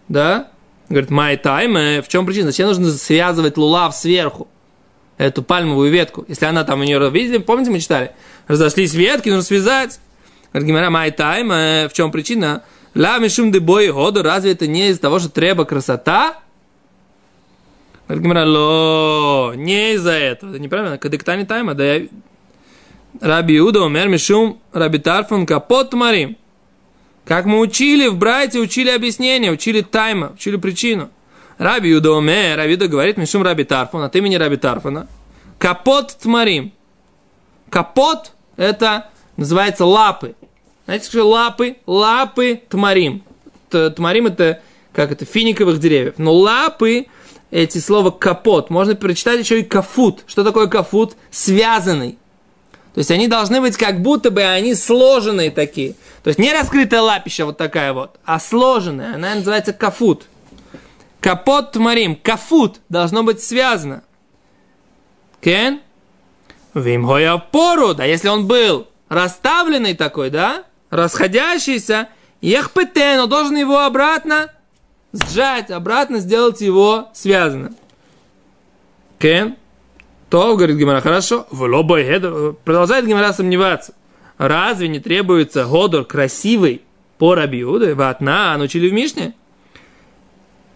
Да? 0.08 0.50
Говорит, 0.88 1.10
май 1.10 1.36
тайм, 1.38 1.74
в 2.02 2.08
чем 2.08 2.26
причина? 2.26 2.52
Зачем 2.52 2.68
нужно 2.68 2.92
связывать 2.92 3.58
лулав 3.58 3.96
сверху? 3.96 4.48
Эту 5.18 5.44
пальмовую 5.44 5.92
ветку. 5.92 6.24
Если 6.28 6.46
она 6.46 6.64
там 6.64 6.82
у 6.82 6.84
нее, 6.84 7.10
видели, 7.10 7.38
помните, 7.38 7.72
мы 7.72 7.80
читали? 7.80 8.12
Разошлись 8.48 8.94
ветки, 8.94 9.30
нужно 9.30 9.44
связать. 9.44 10.00
Гимара, 10.54 10.90
май 10.90 11.12
тайм, 11.12 11.50
в 11.50 11.92
чем 11.94 12.12
причина? 12.12 12.64
Ла 12.96 13.18
мишум 13.18 13.52
де 13.52 13.60
бой 13.60 13.90
ходу, 13.90 14.22
разве 14.22 14.52
это 14.52 14.68
не 14.68 14.90
из-за 14.90 15.02
того, 15.02 15.20
что 15.20 15.30
треба 15.30 15.66
красота? 15.66 16.38
Гимара, 18.08 18.46
ло, 18.46 19.54
не 19.56 19.94
из-за 19.94 20.12
этого. 20.12 20.52
Это 20.52 20.60
неправильно, 20.60 20.98
кадыктани 20.98 21.46
тайма, 21.46 21.74
да 21.74 21.96
я... 21.96 22.08
Раби 23.22 23.58
Иуда 23.58 23.82
умер 23.84 24.08
мишум 24.08 24.60
раби 24.72 24.98
тарфун 24.98 25.46
капот 25.46 25.94
марим. 25.94 26.36
Как 27.26 27.46
мы 27.46 27.60
учили 27.60 28.08
в 28.08 28.18
брате, 28.18 28.60
учили 28.60 28.90
объяснение, 28.90 29.52
учили 29.52 29.82
тайма, 29.82 30.32
учили 30.34 30.58
причину. 30.58 31.10
Раби 31.58 31.94
Иуда 31.94 32.12
умер, 32.12 32.58
Раби 32.58 32.74
Иуда 32.74 32.88
говорит, 32.88 33.18
мишум 33.18 33.44
раби 33.44 33.64
тарфун, 33.64 34.02
от 34.02 34.16
имени 34.16 34.36
раби 34.36 34.58
тарфуна. 34.58 35.08
Капот 35.60 36.18
тмарим. 36.22 36.74
Капот– 37.70 38.34
это 38.58 39.10
называется 39.38 39.86
лапы. 39.86 40.36
Знаете, 40.86 41.08
что 41.08 41.24
лапы? 41.24 41.78
Лапы 41.86 42.62
тмарим. 42.70 43.24
Тмарим 43.70 44.28
это 44.28 44.62
как 44.92 45.12
это, 45.12 45.26
финиковых 45.26 45.80
деревьев. 45.80 46.16
Но 46.18 46.34
лапы, 46.34 47.08
эти 47.52 47.80
слова 47.80 48.12
капот, 48.12 48.70
можно 48.70 48.96
прочитать 48.96 49.40
еще 49.40 49.62
и 49.62 49.64
кафут. 49.64 50.24
Что 50.28 50.44
такое 50.44 50.68
кафут? 50.68 51.16
Связанный. 51.32 52.18
То 52.94 53.00
есть 53.00 53.10
они 53.10 53.28
должны 53.28 53.60
быть 53.60 53.76
как 53.76 54.02
будто 54.02 54.30
бы 54.30 54.44
они 54.44 54.76
сложенные 54.76 55.50
такие. 55.50 55.96
То 56.24 56.28
есть 56.28 56.40
не 56.40 56.54
раскрытая 56.54 57.02
лапища 57.02 57.46
вот 57.46 57.58
такая 57.58 57.92
вот, 57.92 58.20
а 58.24 58.40
сложенная. 58.40 59.16
Она 59.16 59.34
называется 59.34 59.74
кафут. 59.74 60.28
Капот 61.20 61.72
тмарим. 61.72 62.16
Кафут 62.16 62.82
должно 62.90 63.24
быть 63.24 63.42
связано. 63.42 64.04
Кен? 65.42 65.82
Вим 66.76 67.10
пору. 67.52 67.96
Да 67.96 68.06
если 68.06 68.28
он 68.28 68.46
был 68.46 68.88
расставленный 69.10 69.96
такой, 69.96 70.30
да? 70.30 70.66
расходящийся, 70.94 72.10
ехпетен, 72.42 73.22
он 73.22 73.30
должен 73.30 73.56
его 73.56 73.80
обратно 73.80 74.52
сжать, 75.12 75.72
обратно 75.72 76.20
сделать 76.20 76.62
его 76.62 77.10
связанным. 77.14 77.76
Кен? 79.20 79.56
То, 80.30 80.56
говорит 80.56 80.78
Гимара, 80.78 81.02
хорошо. 81.02 81.48
Продолжает 82.64 83.06
Гимара 83.06 83.34
сомневаться. 83.34 83.94
Разве 84.38 84.88
не 84.88 85.00
требуется 85.00 85.66
годор 85.66 86.06
красивый 86.06 86.82
по 87.18 87.36
рабиуду? 87.36 87.96
Ватна, 87.96 88.58
научили 88.58 88.90
в 88.90 88.94
Мишне? 88.94 89.34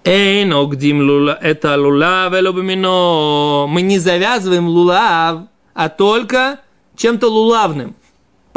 Эй, 0.03 0.45
ногдим 0.45 1.01
лула, 1.01 1.37
это 1.41 1.75
лулав, 1.75 2.31
Мы 2.31 3.81
не 3.81 3.99
завязываем 3.99 4.67
лулав, 4.67 5.41
а 5.73 5.89
только 5.89 6.59
чем-то 6.95 7.27
лулавным 7.27 7.95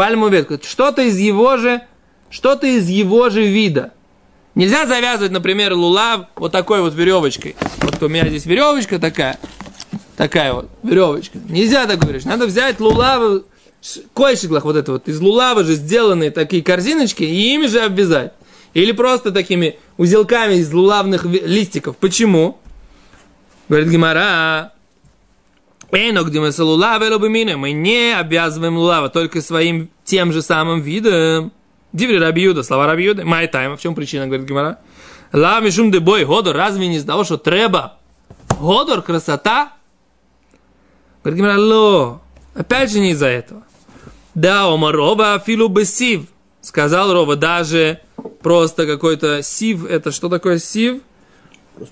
пальмовую 0.00 0.32
ветку. 0.32 0.58
Что-то 0.66 1.02
из 1.02 1.18
его 1.18 1.58
же, 1.58 1.82
что-то 2.30 2.66
из 2.66 2.88
его 2.88 3.28
же 3.28 3.42
вида. 3.42 3.92
Нельзя 4.54 4.86
завязывать, 4.86 5.30
например, 5.30 5.74
лулав 5.74 6.28
вот 6.36 6.52
такой 6.52 6.80
вот 6.80 6.94
веревочкой. 6.94 7.54
Вот 7.82 8.02
у 8.02 8.08
меня 8.08 8.26
здесь 8.26 8.46
веревочка 8.46 8.98
такая, 8.98 9.38
такая 10.16 10.54
вот 10.54 10.70
веревочка. 10.82 11.36
Нельзя 11.50 11.86
так 11.86 11.98
говорить. 11.98 12.24
Надо 12.24 12.46
взять 12.46 12.80
лулавы, 12.80 13.44
кольшиглах 14.14 14.64
вот 14.64 14.76
это 14.76 14.92
вот, 14.92 15.06
из 15.06 15.20
лулавы 15.20 15.64
же 15.64 15.74
сделанные 15.74 16.30
такие 16.30 16.62
корзиночки, 16.62 17.22
и 17.22 17.52
ими 17.52 17.66
же 17.66 17.80
обвязать. 17.80 18.32
Или 18.72 18.92
просто 18.92 19.32
такими 19.32 19.78
узелками 19.98 20.54
из 20.54 20.72
лулавных 20.72 21.26
листиков. 21.26 21.98
Почему? 21.98 22.58
Говорит 23.68 23.90
Гимара, 23.90 24.72
Эйно, 25.92 26.22
где 26.22 26.40
мы 26.40 26.53
лулава 26.57 27.18
мы 27.18 27.72
не 27.72 28.18
обвязываем 28.18 28.76
лулава 28.76 29.09
только 29.09 29.42
своим 29.42 29.90
тем 30.05 30.33
же 30.33 30.42
самым 30.42 30.81
видом. 30.81 31.53
Диври 31.92 32.18
Рабиуда, 32.18 32.62
слова 32.62 32.87
Рабиуда, 32.87 33.24
май 33.24 33.48
тайма, 33.48 33.76
в 33.76 33.81
чем 33.81 33.96
причина, 33.96 34.26
говорит 34.26 34.46
Гимара? 34.46 34.79
Ла 35.33 35.59
мишум 35.61 35.90
дебой, 35.90 36.24
годор, 36.24 36.55
разве 36.55 36.87
не 36.87 36.98
из 36.98 37.05
того, 37.05 37.24
что 37.24 37.37
треба? 37.37 37.98
Годор, 38.61 39.03
красота? 39.03 39.72
Говорит 41.24 41.38
Гимара, 41.38 41.59
ло, 41.59 42.20
опять 42.55 42.92
же 42.92 43.00
не 43.00 43.11
из-за 43.11 43.26
этого. 43.26 43.62
Да, 44.35 44.68
ома 44.68 44.92
рова 44.92 45.35
афилу 45.35 45.68
бесив. 45.68 46.26
Сказал 46.61 47.12
Рова, 47.12 47.37
даже 47.37 48.00
просто 48.42 48.87
какой-то 48.87 49.42
сив. 49.42 49.85
Это 49.87 50.12
что 50.12 50.29
такое 50.29 50.59
сив? 50.59 51.00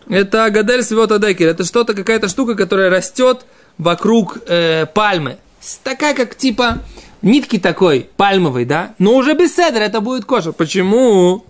Это 0.09 0.51
гадель 0.51 0.83
света 0.83 1.19
декер. 1.19 1.49
Это 1.49 1.65
что-то, 1.65 1.95
какая-то 1.95 2.29
штука, 2.29 2.55
которая 2.55 2.91
растет 2.91 3.47
вокруг 3.79 4.39
э, 4.47 4.87
пальмы. 4.87 5.39
Такая, 5.83 6.15
как 6.15 6.35
типа 6.37 6.79
нитки 7.23 7.59
такой, 7.59 8.09
пальмовой, 8.17 8.65
да? 8.65 8.95
Но 8.99 9.15
уже 9.17 9.35
без 9.35 9.55
седра 9.55 9.81
это 9.81 10.01
будет 10.01 10.25
кошер. 10.25 10.53
Почему? 10.53 11.45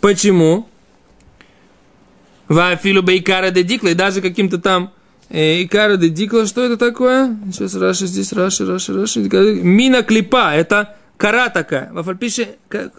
Почему? 0.00 0.68
Вафилу 2.48 3.02
бейкара 3.02 3.50
де 3.50 3.62
дикла, 3.62 3.88
и 3.88 3.94
даже 3.94 4.20
каким-то 4.22 4.58
там 4.58 4.92
э, 5.28 5.62
икара 5.62 5.96
де 5.96 6.08
дикла, 6.08 6.46
что 6.46 6.62
это 6.64 6.76
такое? 6.76 7.36
Сейчас 7.52 7.74
Раша 7.74 8.06
здесь, 8.06 8.32
Раша, 8.32 8.64
Раша, 8.64 8.94
Раша. 8.94 9.20
Мина 9.20 10.02
клипа, 10.02 10.54
это 10.54 10.96
кора 11.18 11.50
такая. 11.50 11.92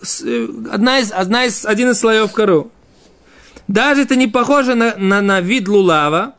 С- 0.03 0.21
э, 0.23 0.47
одна 0.71 0.99
из, 0.99 1.11
одна 1.11 1.45
из, 1.45 1.65
один 1.65 1.89
из 1.89 1.99
слоев 1.99 2.31
кору. 2.31 2.71
Даже 3.67 4.01
это 4.03 4.15
не 4.15 4.27
похоже 4.27 4.75
на, 4.75 4.95
на, 4.97 5.21
на 5.21 5.41
вид 5.41 5.67
лулава. 5.67 6.35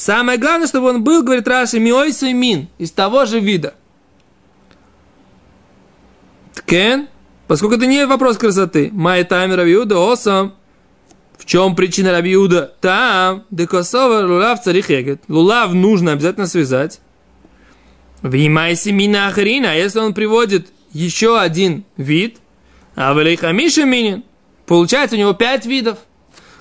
Самое 0.00 0.38
главное, 0.38 0.66
чтобы 0.66 0.88
он 0.88 1.04
был, 1.04 1.22
говорит 1.22 1.46
Раши, 1.46 1.78
миойсу 1.78 2.24
и 2.24 2.32
мин, 2.32 2.68
из 2.78 2.90
того 2.90 3.26
же 3.26 3.38
вида. 3.38 3.74
Ткен, 6.54 7.06
поскольку 7.46 7.74
это 7.74 7.84
не 7.84 8.06
вопрос 8.06 8.38
красоты. 8.38 8.88
Май 8.94 9.24
тайм 9.24 9.52
Рабиуда 9.54 9.98
осам. 9.98 10.54
В 11.36 11.44
чем 11.44 11.76
причина 11.76 12.12
Рабиуда? 12.12 12.72
Там, 12.80 13.44
декосова 13.50 14.26
лулав 14.26 14.62
царих 14.62 14.88
егет. 14.88 15.20
Лулав 15.28 15.74
нужно 15.74 16.12
обязательно 16.12 16.46
связать. 16.46 17.02
Вимайси 18.22 18.92
мина 18.92 19.26
ахарина. 19.26 19.72
А 19.72 19.74
если 19.74 19.98
он 19.98 20.14
приводит 20.14 20.68
еще 20.92 21.38
один 21.38 21.84
вид, 21.98 22.38
а 22.94 23.12
валейхамиша 23.12 23.84
минин, 23.84 24.24
получается 24.64 25.16
у 25.16 25.18
него 25.18 25.34
пять 25.34 25.66
видов. 25.66 25.98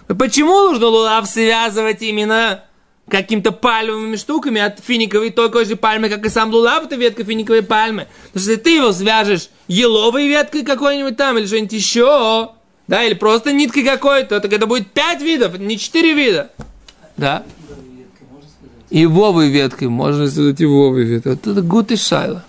Почему 0.10 0.71
нужно 0.71 0.88
лулав 0.88 1.25
связывать 1.25 2.02
именно 2.02 2.65
какими-то 3.10 3.52
пальмовыми 3.52 4.15
штуками 4.15 4.62
от 4.62 4.80
финиковой 4.80 5.32
такой 5.32 5.65
же 5.65 5.76
пальмы, 5.76 6.10
как 6.10 6.26
и 6.26 6.30
сам 6.30 6.52
лулав, 6.52 6.86
это 6.86 6.95
ветка 6.95 7.24
финиковой 7.24 7.63
пальмы. 7.63 8.08
Потому 8.28 8.41
что 8.41 8.52
если 8.52 8.63
ты 8.63 8.69
его 8.76 8.91
свяжешь 8.91 9.50
еловой 9.67 10.28
веткой 10.28 10.63
какой-нибудь 10.63 11.17
там 11.17 11.38
или 11.38 11.45
что-нибудь 11.45 11.74
еще, 11.74 12.52
да, 12.88 13.04
или 13.04 13.13
просто 13.13 13.52
ниткой 13.52 13.84
какой-то, 13.84 14.39
так 14.39 14.54
это 14.54 14.65
будет 14.65 14.91
пять 14.91 15.22
видов, 15.22 15.58
не 15.60 15.78
четыре 15.78 16.13
вида. 16.13 16.52
Да. 17.17 17.43
И 18.89 19.06
вовой 19.06 19.50
веткой, 19.50 19.88
можно 19.88 20.28
связать 20.28 20.62
и 20.62 20.65
вовой 20.65 21.04
веткой. 21.04 21.34
Вот 21.34 21.48
это 21.48 21.62
гуд 21.62 21.91
и 21.91 21.95
шайла. 21.95 22.43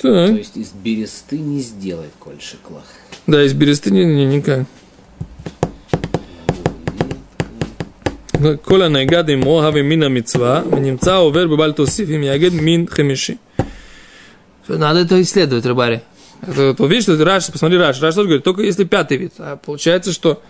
То 0.00 0.26
Так. 0.28 0.36
есть 0.36 0.56
из 0.56 0.72
бересты 0.72 1.38
не 1.38 1.60
сделать 1.60 2.10
коль 2.18 2.40
шиклах. 2.40 2.84
Да, 3.26 3.42
из 3.42 3.54
бересты 3.54 3.90
не, 3.90 4.04
не, 4.04 4.26
никак. 4.26 4.66
כל 8.61 8.81
הנגד 8.81 9.29
עמו 9.29 9.63
הווה 9.63 9.81
מן 9.81 10.03
המצווה, 10.03 10.61
ונמצא 10.71 11.15
עובר 11.17 11.47
בבל 11.47 11.71
תוסיף 11.71 12.09
אם 12.09 12.23
יגד 12.23 12.53
מין 12.53 12.85
חמישי. 12.89 13.35
Надо 14.67 14.99
это 14.99 15.21
исследовать, 15.21 15.65
рыбари. 15.65 16.01
Это, 16.41 16.75
вот, 16.77 16.89
видишь, 16.89 17.03
что 17.03 17.23
Раш, 17.23 17.51
посмотри, 17.51 17.77
Раш, 17.77 18.01
Раш 18.01 18.15
тоже 18.15 18.27
говорит, 18.27 18.43
только 18.43 18.61
если 18.61 18.83
пятый 18.83 19.17
вид. 19.17 19.33
А 19.37 19.57
получается, 19.57 20.11
что 20.11 20.41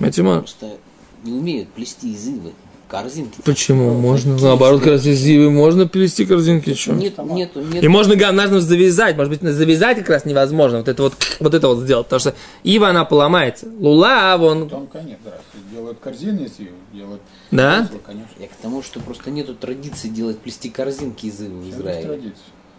Матима, 0.00 0.40
Просто 0.40 0.76
не 1.24 1.32
умеют 1.32 1.68
плести 1.70 2.12
изывы, 2.14 2.52
корзинки. 2.89 3.41
почему? 3.45 3.93
Можно, 3.93 4.37
наоборот, 4.37 4.79
как 4.79 4.89
раз 4.89 5.05
из 5.05 5.25
ивы 5.25 5.51
можно 5.51 5.87
плести 5.87 6.25
корзинки, 6.25 6.73
что? 6.73 6.93
Нет, 6.93 7.17
нету, 7.19 7.61
нет. 7.61 7.83
И 7.83 7.87
можно 7.87 8.15
гамнажно 8.15 8.59
завязать, 8.59 9.15
может 9.15 9.29
быть, 9.31 9.41
завязать 9.41 9.99
как 9.99 10.09
раз 10.09 10.25
невозможно, 10.25 10.79
вот 10.79 10.87
это 10.87 11.03
вот, 11.03 11.13
вот 11.39 11.53
это 11.53 11.67
вот 11.67 11.79
сделать, 11.79 12.07
потому 12.07 12.19
что 12.19 12.35
ива, 12.63 12.89
она 12.89 13.05
поломается. 13.05 13.67
Лула, 13.79 14.35
вон, 14.37 14.67
Там, 14.67 14.87
конечно, 14.87 15.17
да. 15.23 15.37
Делают 15.71 15.99
корзины 15.99 16.41
из 16.41 16.59
ивы, 16.59 16.71
делают... 16.91 17.21
да? 17.51 17.81
масло, 17.81 17.99
конечно. 18.05 18.33
Я 18.39 18.47
к 18.47 18.55
тому, 18.61 18.81
что 18.81 18.99
просто 18.99 19.29
нету 19.29 19.53
традиции 19.53 20.09
делать 20.09 20.39
плести 20.39 20.69
корзинки 20.69 21.27
из 21.27 21.39
ивы 21.41 21.61
в 21.61 21.69
Израиле. 21.69 22.33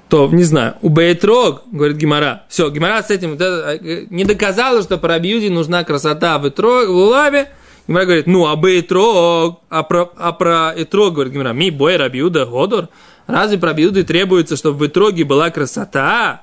То, 0.09 0.29
не 0.29 0.43
знаю, 0.43 0.75
у 0.83 0.89
Бейтрог, 0.89 1.63
говорит 1.71 1.97
Гимара, 1.97 2.43
все, 2.49 2.69
Гимара 2.69 3.01
с 3.01 3.11
этим 3.11 3.31
вот 3.31 3.41
это, 3.41 3.79
э, 3.81 4.07
не 4.11 4.25
доказала, 4.25 4.83
что 4.83 4.99
про 4.99 5.21
Бьюди 5.21 5.49
нужна 5.49 5.85
красота 5.85 6.37
в, 6.41 6.49
Итрог, 6.49 6.89
в 6.89 6.97
Улаве. 6.97 7.49
Гимара 7.87 8.05
говорит, 8.05 8.27
ну, 8.27 8.47
а 8.47 8.57
Бейтрог, 8.57 9.61
а 9.69 9.83
про, 9.83 10.11
а 10.17 10.33
про 10.33 10.73
Итрог, 10.77 11.15
говорит 11.15 11.33
Гимара, 11.33 11.53
ми 11.53 11.71
бой 11.71 11.97
Рабиуда 11.97 12.47
Годор, 12.47 12.89
разве 13.27 13.59
про 13.59 13.73
Бьюди 13.73 14.03
требуется, 14.03 14.57
чтобы 14.57 14.79
в 14.79 14.87
Итроге 14.87 15.25
была 15.25 15.51
красота? 15.51 16.43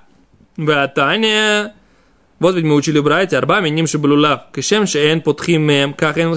Ватане, 0.57 1.73
вот 2.39 2.55
ведь 2.55 2.65
мы 2.65 2.75
учили 2.75 2.99
братья, 2.99 3.37
арбами 3.37 3.69
ним 3.69 3.87
шибулулав, 3.87 4.51
кешем 4.53 4.87
шеен 4.87 5.21
потхим 5.21 5.61
мем, 5.63 5.93
как 5.93 6.17
эн. 6.17 6.33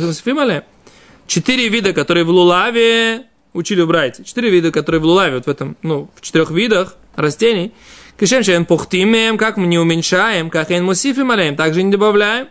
Четыре 1.27 1.69
вида, 1.69 1.93
которые 1.93 2.25
в 2.25 2.31
лулаве 2.31 3.27
учили 3.53 3.83
братья. 3.83 4.25
Четыре 4.25 4.51
вида, 4.51 4.73
которые 4.73 5.01
в 5.01 5.05
лулаве, 5.05 5.37
вот 5.37 5.47
в 5.47 5.49
этом, 5.49 5.77
ну, 5.83 6.11
в 6.15 6.21
четырех 6.21 6.51
видах 6.51 6.97
растений. 7.17 7.73
Кишем 8.19 8.43
шеем 8.43 8.67
пухтимем, 8.67 9.39
как 9.39 9.57
мы 9.57 9.67
не 9.67 9.79
уменьшаем, 9.79 10.51
как 10.51 10.71
эн 10.71 10.85
мусифим 10.85 11.31
алем, 11.31 11.57
также 11.57 11.83
не 11.83 11.91
добавляем. 11.91 12.49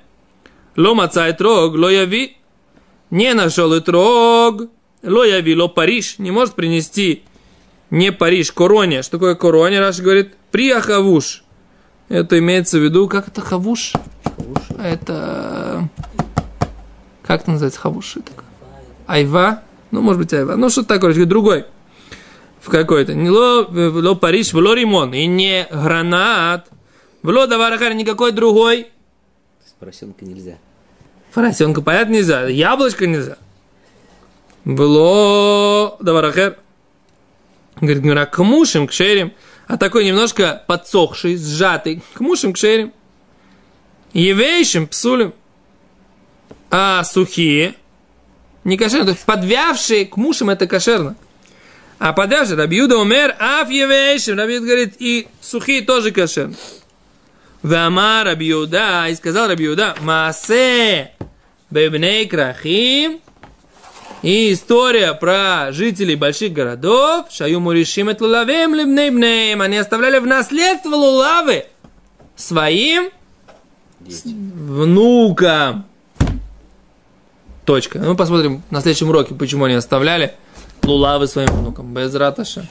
Ло 0.76 0.96
мацай 0.96 1.34
трог, 1.34 1.76
ло 1.76 1.90
яви. 1.90 2.38
Не 3.10 3.34
нашел 3.34 3.74
и 3.74 3.82
трог, 3.82 4.70
ло 5.04 5.24
яви, 5.24 5.56
ло 5.56 5.68
Париж. 5.68 6.16
Не 6.20 6.32
может 6.32 6.56
принести 6.56 7.24
не 7.90 8.12
Париж, 8.12 8.52
короне. 8.52 9.02
Что 9.02 9.18
такое 9.18 9.36
короне? 9.36 9.80
Раш 9.80 10.00
говорит, 10.00 10.36
при 10.52 10.72
ахавуш. 10.72 11.44
Это 12.08 12.40
имеется 12.40 12.78
в 12.78 12.84
виду, 12.84 13.08
как 13.08 13.28
это 13.28 13.42
хавуш? 13.42 13.94
Это... 14.82 15.90
Как 17.24 17.42
это 17.42 17.52
называется 17.52 17.80
хавуш? 17.80 18.18
Это 18.18 18.32
Айва? 19.08 19.64
Ну, 19.92 20.02
может 20.02 20.22
быть, 20.22 20.34
айва. 20.34 20.56
Ну, 20.56 20.70
что 20.70 20.84
такое, 20.84 21.14
другой. 21.26 21.66
В 22.62 22.70
какой-то. 22.70 23.16
Не 23.16 23.30
ло, 23.30 23.68
ло 23.70 24.16
Париж, 24.16 24.54
ло 24.54 24.76
римон. 24.76 25.14
И 25.14 25.26
не 25.26 25.68
гранат. 25.72 26.68
Вло 27.24 27.48
даварахар, 27.48 27.94
никакой 27.94 28.32
другой. 28.32 28.88
Поросенка 29.80 30.26
нельзя. 30.26 30.58
Поросенка, 31.34 31.82
понятно, 31.82 32.14
нельзя. 32.14 32.48
Яблочко 32.48 33.08
нельзя. 33.08 33.38
Было 34.66 35.98
даварахер. 36.00 36.58
Говорит, 37.80 38.04
говоря, 38.04 38.26
к 38.26 38.44
мушим, 38.44 38.88
к 38.88 38.92
шерим. 38.92 39.34
А 39.68 39.78
такой 39.78 40.06
немножко 40.06 40.64
подсохший, 40.68 41.38
сжатый. 41.38 42.02
К 42.14 42.20
мушим, 42.20 42.54
к 42.54 42.58
шерим. 42.58 42.94
Евейшим, 44.14 44.88
псулем. 44.88 45.34
А 46.72 47.04
сухие. 47.04 47.76
Не 48.64 48.78
кошерно. 48.78 49.06
То 49.06 49.12
есть 49.12 49.26
подвявшие 49.26 50.06
к 50.06 50.18
мушам 50.18 50.50
это 50.50 50.68
кошерно. 50.68 51.16
А 52.00 52.14
подвявшие, 52.14 52.58
Рабиуда 52.58 52.98
умер, 52.98 53.36
аф 53.40 53.70
евейшим. 53.70 54.38
Рабиуда 54.38 54.66
говорит, 54.66 54.96
и 55.00 55.28
сухие 55.42 55.82
тоже 55.82 56.12
кошерно. 56.12 56.56
Вама 57.62 58.24
Рабиуда, 58.24 59.08
и 59.10 59.16
сказал 59.16 59.48
Рабиуда, 59.48 59.96
Масе 60.02 61.12
Бебней 61.70 62.26
Крахим, 62.26 63.20
и 64.22 64.54
история 64.54 65.14
про 65.14 65.72
жителей 65.72 66.16
больших 66.16 66.54
городов, 66.54 67.28
Шаю 67.32 67.60
Муришим 67.60 68.10
это 68.10 68.24
лулавим 68.24 68.76
лебнейбнеем, 68.76 69.62
они 69.62 69.78
оставляли 69.78 70.20
в 70.20 70.26
наследство 70.26 70.96
лулавы 70.96 71.66
своим 72.36 73.10
Детям. 74.00 74.52
внукам. 74.54 75.86
Точка. 77.66 78.00
Ну, 78.00 78.16
посмотрим 78.16 78.64
на 78.72 78.82
следующем 78.82 79.10
уроке, 79.10 79.36
почему 79.36 79.66
они 79.66 79.76
оставляли 79.76 80.34
лулавы 80.84 81.28
своим 81.28 81.50
внукам. 81.50 81.94
Без 81.94 82.16
раташа. 82.16 82.68